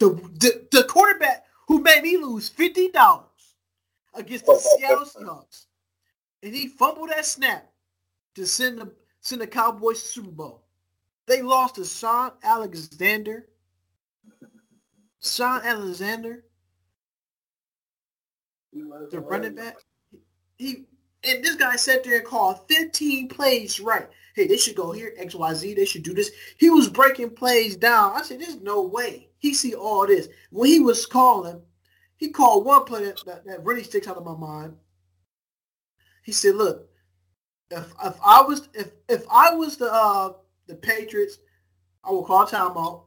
[0.00, 3.54] the, the, the quarterback who made me lose fifty dollars
[4.14, 5.66] against the Seattle Seahawks,
[6.42, 7.70] and he fumbled that snap
[8.34, 10.64] to send the send the Cowboys to Super Bowl.
[11.26, 13.46] They lost to Shaun Alexander
[15.22, 16.44] Shaun Alexander,
[18.72, 19.76] the running back,
[20.56, 20.86] he
[21.24, 24.08] and this guy sat there and called 15 plays right.
[24.34, 25.74] Hey, they should go here, X, Y, Z.
[25.74, 26.30] They should do this.
[26.56, 28.12] He was breaking plays down.
[28.14, 30.28] I said, there's no way he see all this.
[30.50, 31.60] When he was calling,
[32.16, 34.76] he called one play that, that really sticks out of my mind.
[36.22, 36.88] He said, look,
[37.70, 40.34] if if I was if if I was the uh
[40.66, 41.38] the Patriots,
[42.04, 43.04] I would call timeout.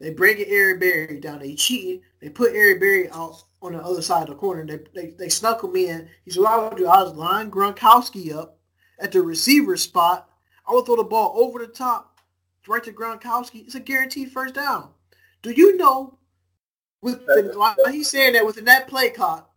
[0.00, 1.40] They bring in Eric Berry down.
[1.40, 2.00] They cheated.
[2.20, 4.66] They put Eric Berry out on the other side of the corner.
[4.66, 6.08] They they, they snuck him in.
[6.24, 8.58] He said, what I would do, I was line Gronkowski up
[8.98, 10.28] at the receiver spot.
[10.68, 12.12] I would throw the ball over the top
[12.68, 14.90] right to Gronkowski, it's a guaranteed first down.
[15.42, 16.18] Do you know
[17.00, 19.50] with the, while he's saying that within that play clock,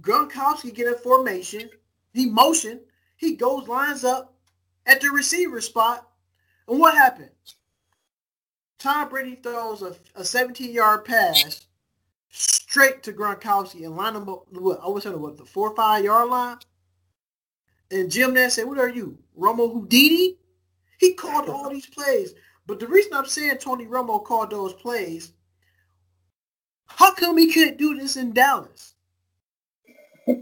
[0.00, 1.68] Gronkowski get a formation,
[2.12, 2.80] he motion,
[3.16, 4.34] he goes lines up
[4.86, 6.08] at the receiver spot,
[6.68, 7.30] and what happened?
[8.78, 11.66] Tom Brady throws a, a 17 yard pass
[12.74, 14.46] straight to Gronkowski and line him up.
[14.50, 16.56] What I was saying, what the four or five yard line.
[17.92, 20.38] And Jim Nantz said, "What are you, Romo Houdini?"
[20.98, 22.34] He called all these plays.
[22.66, 25.34] But the reason I'm saying Tony Romo called those plays,
[26.86, 28.96] how come he couldn't do this in Dallas?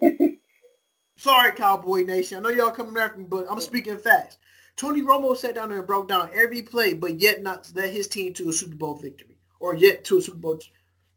[1.18, 2.39] Sorry, Cowboy Nation.
[2.39, 4.39] I know y'all coming after me, but I'm speaking fast.
[4.76, 8.09] Tony Romo sat down there and broke down every play, but yet not led his
[8.09, 10.59] team to a Super Bowl victory, or yet to a Super Bowl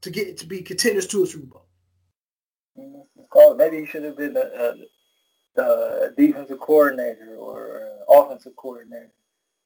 [0.01, 1.65] to get to be contenders to a Super Bowl.
[3.35, 4.75] Oh, maybe he should have been a
[5.61, 9.11] uh, defensive coordinator or uh, offensive coordinator.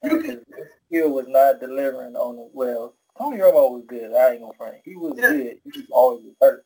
[0.01, 0.37] His
[0.85, 2.95] skill was not delivering on the well.
[3.17, 4.13] Tony Romo was good.
[4.13, 4.75] I ain't gonna front.
[4.85, 5.29] He was yeah.
[5.29, 5.57] good.
[5.63, 6.65] He was always hurt.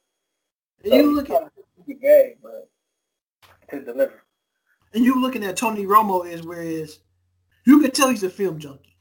[0.86, 1.52] So you look at
[1.88, 2.70] the game, but
[3.72, 4.24] to deliver.
[4.94, 7.00] And you looking at Tony Romo is whereas
[7.66, 8.93] you can tell he's a film junkie.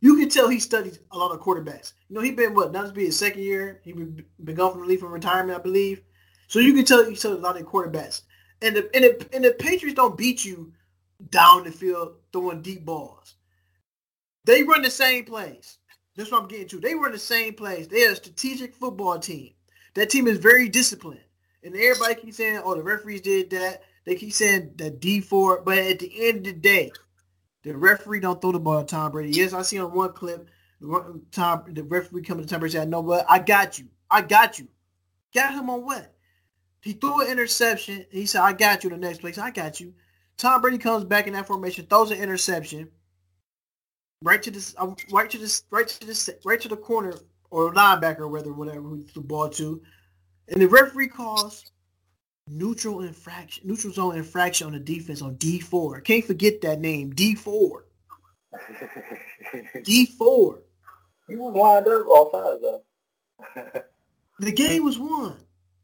[0.00, 1.92] You can tell he studies a lot of quarterbacks.
[2.08, 2.72] You know, he been what?
[2.72, 3.80] Not to be his second year.
[3.82, 4.24] He been,
[4.54, 6.02] gone from leave from retirement, I believe.
[6.46, 8.22] So you can tell he studies a lot of quarterbacks.
[8.62, 10.72] And the and the and the Patriots don't beat you
[11.30, 13.34] down the field throwing deep balls.
[14.44, 15.78] They run the same plays.
[16.16, 16.80] That's what I'm getting to.
[16.80, 17.86] They run the same plays.
[17.86, 19.52] They're a strategic football team.
[19.94, 21.20] That team is very disciplined.
[21.62, 23.82] And everybody keeps saying, oh, the referees did that.
[24.04, 25.64] They keep saying that Dee Ford.
[25.64, 26.92] But at the end of the day,
[27.62, 29.30] the referee don't throw the ball to Tom Brady.
[29.36, 30.48] Yes, I see on one clip,
[31.32, 33.26] Tom, the referee coming to Tom Brady said, no, what?
[33.28, 33.86] I got you.
[34.10, 34.68] I got you.
[35.34, 36.14] Got him on what?
[36.80, 38.06] He threw an interception.
[38.10, 39.38] He said, I got you the next place.
[39.38, 39.92] I got you.
[40.36, 42.88] Tom Brady comes back in that formation, throws an interception
[44.22, 47.14] right to this, um, right to this, right to this, right to the corner
[47.50, 49.82] or linebacker, or whether whatever who the ball to,
[50.48, 51.72] and the referee calls
[52.50, 56.04] neutral infraction, neutral zone infraction on the defense on Dee Ford.
[56.04, 57.84] Can't forget that name, Dee Ford.
[59.84, 60.62] Dee Ford.
[61.28, 63.82] He was lined up all sides though.
[64.40, 65.36] the game was won,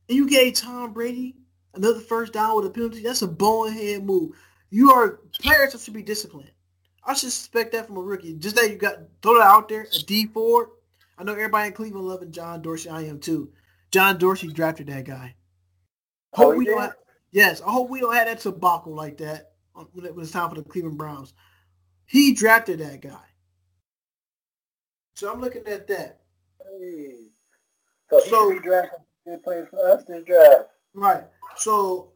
[0.09, 1.37] and you gave Tom Brady
[1.75, 3.03] another first down with a penalty.
[3.03, 4.33] That's a bonehead move.
[4.71, 6.51] You are players should be disciplined.
[7.05, 8.35] I should expect that from a rookie.
[8.35, 10.69] Just that you got throw it out there, a Dee Ford.
[11.19, 12.89] I know everybody in Cleveland loving John Dorsey.
[12.89, 13.53] I am too.
[13.91, 15.37] John Dorsey drafted that guy.
[16.35, 16.95] Hope oh, we don't have,
[17.31, 19.53] yes, I hope we don't have that debacle like that
[19.93, 21.33] when it was time for the Cleveland Browns.
[22.07, 23.25] He drafted that guy.
[25.15, 26.21] So I'm looking at that.
[26.81, 27.29] Hey.
[28.11, 30.71] So, so he drafted good players for us to draft.
[30.93, 31.25] Right.
[31.57, 32.13] So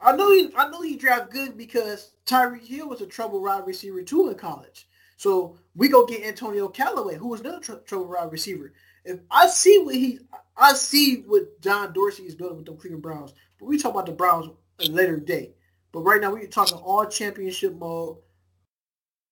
[0.00, 3.66] I know he I know he drafted good because Tyreek Hill was a trouble wide
[3.66, 4.86] receiver too in college.
[5.16, 8.74] So we go get Antonio Callaway, who was another tr- trouble wide receiver.
[9.04, 10.20] If I see what he,
[10.56, 13.34] I see what John Dorsey is building with the Cleveland Browns.
[13.58, 15.56] But we talk about the Browns a later date.
[15.92, 18.18] But right now we're talking all championship mode.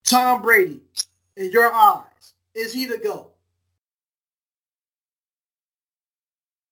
[0.05, 0.81] Tom Brady,
[1.37, 3.33] in your eyes, is he the GOAT?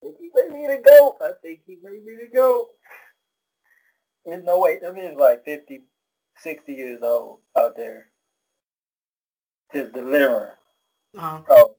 [0.02, 1.16] He ready to go?
[1.20, 2.68] I think he's ready to go.
[4.24, 4.78] There's no way.
[4.86, 5.82] I mean, it's like 50,
[6.36, 8.08] 60 years old out there.
[9.72, 10.50] Just delivering.
[11.16, 11.42] Uh-huh.
[11.48, 11.76] Oh,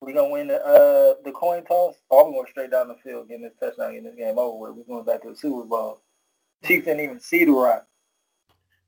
[0.00, 1.94] we're gonna win the uh, the coin toss.
[2.08, 4.76] Or we going straight down the field, getting this touchdown, getting this game over with.
[4.76, 6.02] We're going back to the Super Bowl.
[6.64, 7.86] Chiefs didn't even see the rock.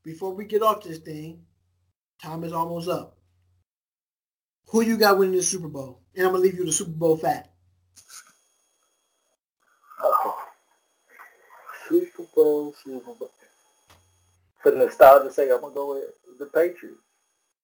[0.03, 1.41] Before we get off this thing,
[2.21, 3.17] time is almost up.
[4.67, 6.01] Who you got winning the Super Bowl?
[6.15, 7.49] And I'm gonna leave you the Super Bowl fact.
[10.01, 10.37] Oh.
[11.89, 13.31] Super Bowl, Super Bowl.
[14.61, 17.01] For the nostalgia's sake, I'm gonna go with the Patriots.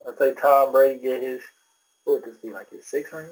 [0.07, 1.41] I say Tom Brady get his
[2.05, 3.29] what would this be like his sixth ring?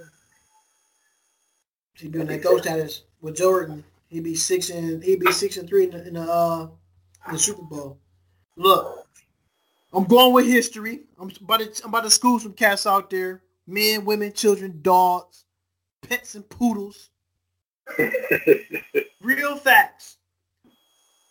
[1.95, 3.83] He'd be in that ghost status with Jordan.
[4.09, 6.67] He'd be six and he'd be six and three in the, in the, uh,
[7.27, 7.99] in the Super Bowl.
[8.55, 9.07] Look,
[9.93, 11.01] I'm going with history.
[11.19, 13.41] I'm about to I'm about to school some cats out there.
[13.65, 15.45] Men, women, children, dogs,
[16.01, 17.09] pets, and poodles.
[19.21, 20.17] Real facts.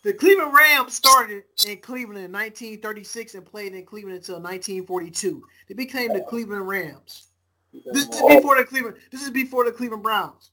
[0.02, 5.42] The Cleveland Rams started in Cleveland in 1936 and played in Cleveland until 1942.
[5.68, 7.28] They became the Cleveland Rams.
[7.72, 8.96] This is before the Cleveland.
[9.10, 10.50] This is before the Cleveland Browns.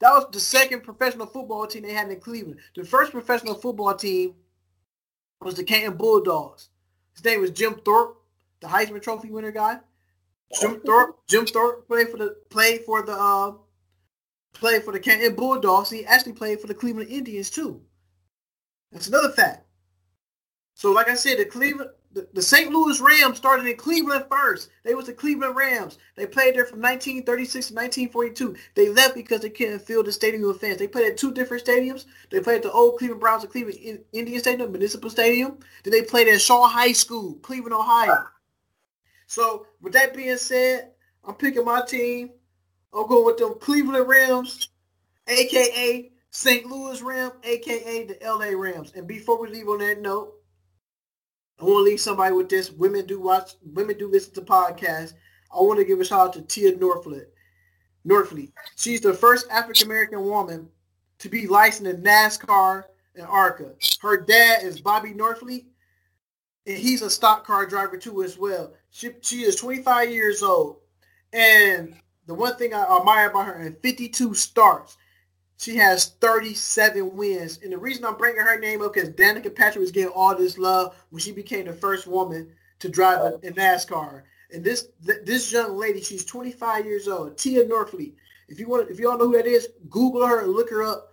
[0.00, 2.60] That was the second professional football team they had in Cleveland.
[2.74, 4.34] The first professional football team
[5.42, 6.70] was the Canton Bulldogs.
[7.14, 8.16] His name was Jim Thorpe,
[8.60, 9.78] the Heisman Trophy winner guy.
[10.60, 11.18] Jim Thorpe.
[11.28, 13.52] Jim Thorpe played for the played for the uh,
[14.54, 15.90] played for the Canton Bulldogs.
[15.90, 17.80] He actually played for the Cleveland Indians too.
[18.92, 19.66] That's another fact.
[20.74, 22.70] So, like I said, the Cleveland the, the St.
[22.72, 24.70] Louis Rams started in Cleveland first.
[24.82, 25.98] They was the Cleveland Rams.
[26.16, 28.56] They played there from 1936 to 1942.
[28.74, 30.78] They left because they couldn't fill the stadium with fans.
[30.78, 32.06] They played at two different stadiums.
[32.30, 35.58] They played at the old Cleveland Browns and Cleveland Indian Stadium, Municipal Stadium.
[35.84, 38.24] Then they played at Shaw High School, Cleveland, Ohio.
[39.26, 40.90] So with that being said,
[41.24, 42.30] I'm picking my team.
[42.92, 44.68] I'm going with them Cleveland Rams,
[45.28, 46.66] aka St.
[46.66, 48.92] Louis Rams, aka the LA Rams.
[48.96, 50.39] And before we leave on that note,
[51.60, 52.70] I want to leave somebody with this.
[52.70, 55.12] Women do watch, women do listen to podcasts.
[55.52, 57.26] I want to give a shout out to Tia Norfleet.
[58.06, 58.52] Norfleet.
[58.76, 60.68] She's the first African American woman
[61.18, 62.84] to be licensed in NASCAR
[63.14, 63.72] and ARCA.
[64.00, 65.66] Her dad is Bobby Norfleet,
[66.66, 68.72] and he's a stock car driver too as well.
[68.90, 70.78] She she is 25 years old,
[71.32, 71.94] and
[72.26, 74.96] the one thing I admire about her in 52 starts,
[75.60, 77.58] she has 37 wins.
[77.62, 80.56] And the reason I'm bringing her name up because Danica Patrick was getting all this
[80.56, 84.22] love when she became the first woman to drive in NASCAR.
[84.52, 88.14] And this this young lady, she's 25 years old, Tia Norfleet.
[88.48, 90.82] If you want, if you don't know who that is, Google her and look her
[90.82, 91.12] up.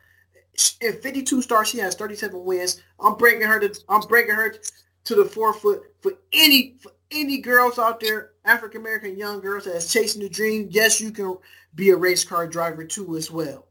[0.79, 2.81] In 52 stars, she has 37 wins.
[3.01, 4.55] I'm bringing her to I'm bringing her
[5.03, 9.91] to the forefoot for any for any girls out there, African American young girls that's
[9.91, 10.69] chasing the dream.
[10.71, 11.37] Yes, you can
[11.75, 13.66] be a race car driver too as well.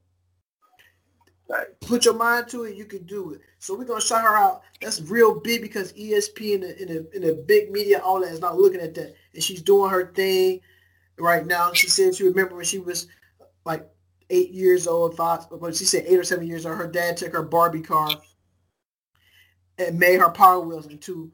[1.49, 1.81] Right.
[1.81, 3.41] Put your mind to it, you can do it.
[3.61, 4.63] So we're gonna shout her out.
[4.81, 8.95] That's real big because ESP and the, big media, all that is not looking at
[8.95, 10.61] that, and she's doing her thing
[11.19, 11.73] right now.
[11.73, 13.07] She said she remember when she was
[13.65, 13.89] like
[14.31, 16.79] eight years old, five, but she said eight or seven years old.
[16.79, 18.11] Her dad took her Barbie car
[19.79, 21.31] and made her Power Wheels into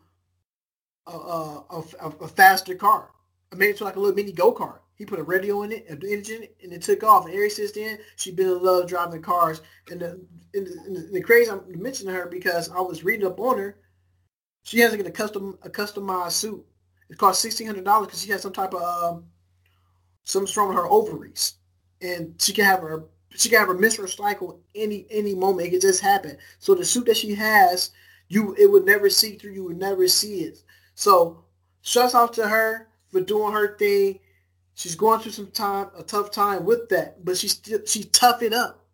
[1.07, 3.11] a, a, a, a faster car.
[3.51, 4.81] I made it to like a little mini go kart.
[5.03, 7.27] He put a radio in it, an engine, and it took off.
[7.27, 9.61] And ever since then, she's been in love driving cars.
[9.91, 10.11] And the,
[10.55, 13.81] and the, and the crazy, I'm mentioning her because I was reading up on her.
[14.63, 16.65] She has to get a custom a customized suit.
[17.11, 19.25] It costs sixteen hundred dollars because she has some type of um,
[20.57, 21.55] wrong with her ovaries,
[22.01, 25.67] and she can have her she can have her menstrual cycle any any moment.
[25.67, 26.39] It can just happen.
[26.61, 27.91] So the suit that she has,
[28.29, 29.51] you it would never see through.
[29.55, 30.63] You would never see it.
[30.95, 31.43] So
[31.81, 34.21] shouts out to her for doing her thing
[34.75, 38.43] She's going through some time, a tough time with that, but she's still she's tough
[38.43, 38.85] it up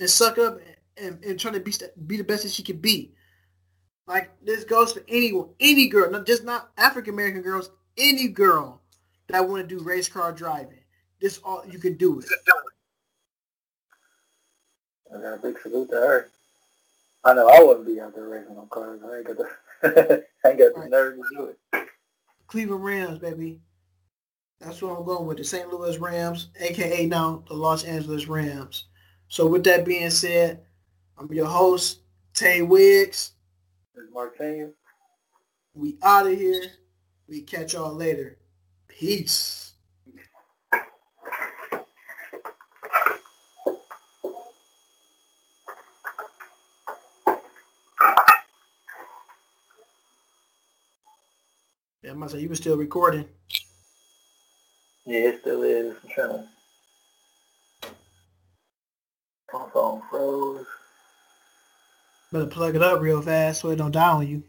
[0.00, 0.58] and suck up
[0.96, 1.72] and, and trying to be
[2.06, 3.12] be the best that she can be.
[4.06, 8.80] Like this goes for anyone, any girl, not just not African American girls, any girl
[9.28, 10.78] that want to do race car driving.
[11.20, 12.26] This all you can do it.
[15.14, 16.28] I got a big salute to her.
[17.24, 19.00] I know I wouldn't be out there racing on cars.
[19.04, 20.90] I ain't got the I ain't got the right.
[20.90, 21.88] nerve to do it.
[22.46, 23.60] Cleveland Rams, baby.
[24.60, 25.68] That's what I'm going with the St.
[25.70, 28.84] Louis Rams, aka now the Los Angeles Rams.
[29.28, 30.62] So with that being said,
[31.18, 32.00] I'm your host,
[32.34, 33.32] Tay Wiggs.
[34.12, 34.72] Mark Taylor.
[35.74, 36.62] We out of here.
[37.28, 38.38] We catch y'all later.
[38.88, 39.74] Peace.
[52.02, 53.26] Yeah, I must say you were still recording.
[55.06, 55.94] Yeah, it still is.
[56.02, 56.44] I'm trying to.
[59.52, 60.66] My phone froze.
[62.32, 64.42] Better plug it up real fast so it don't die on you.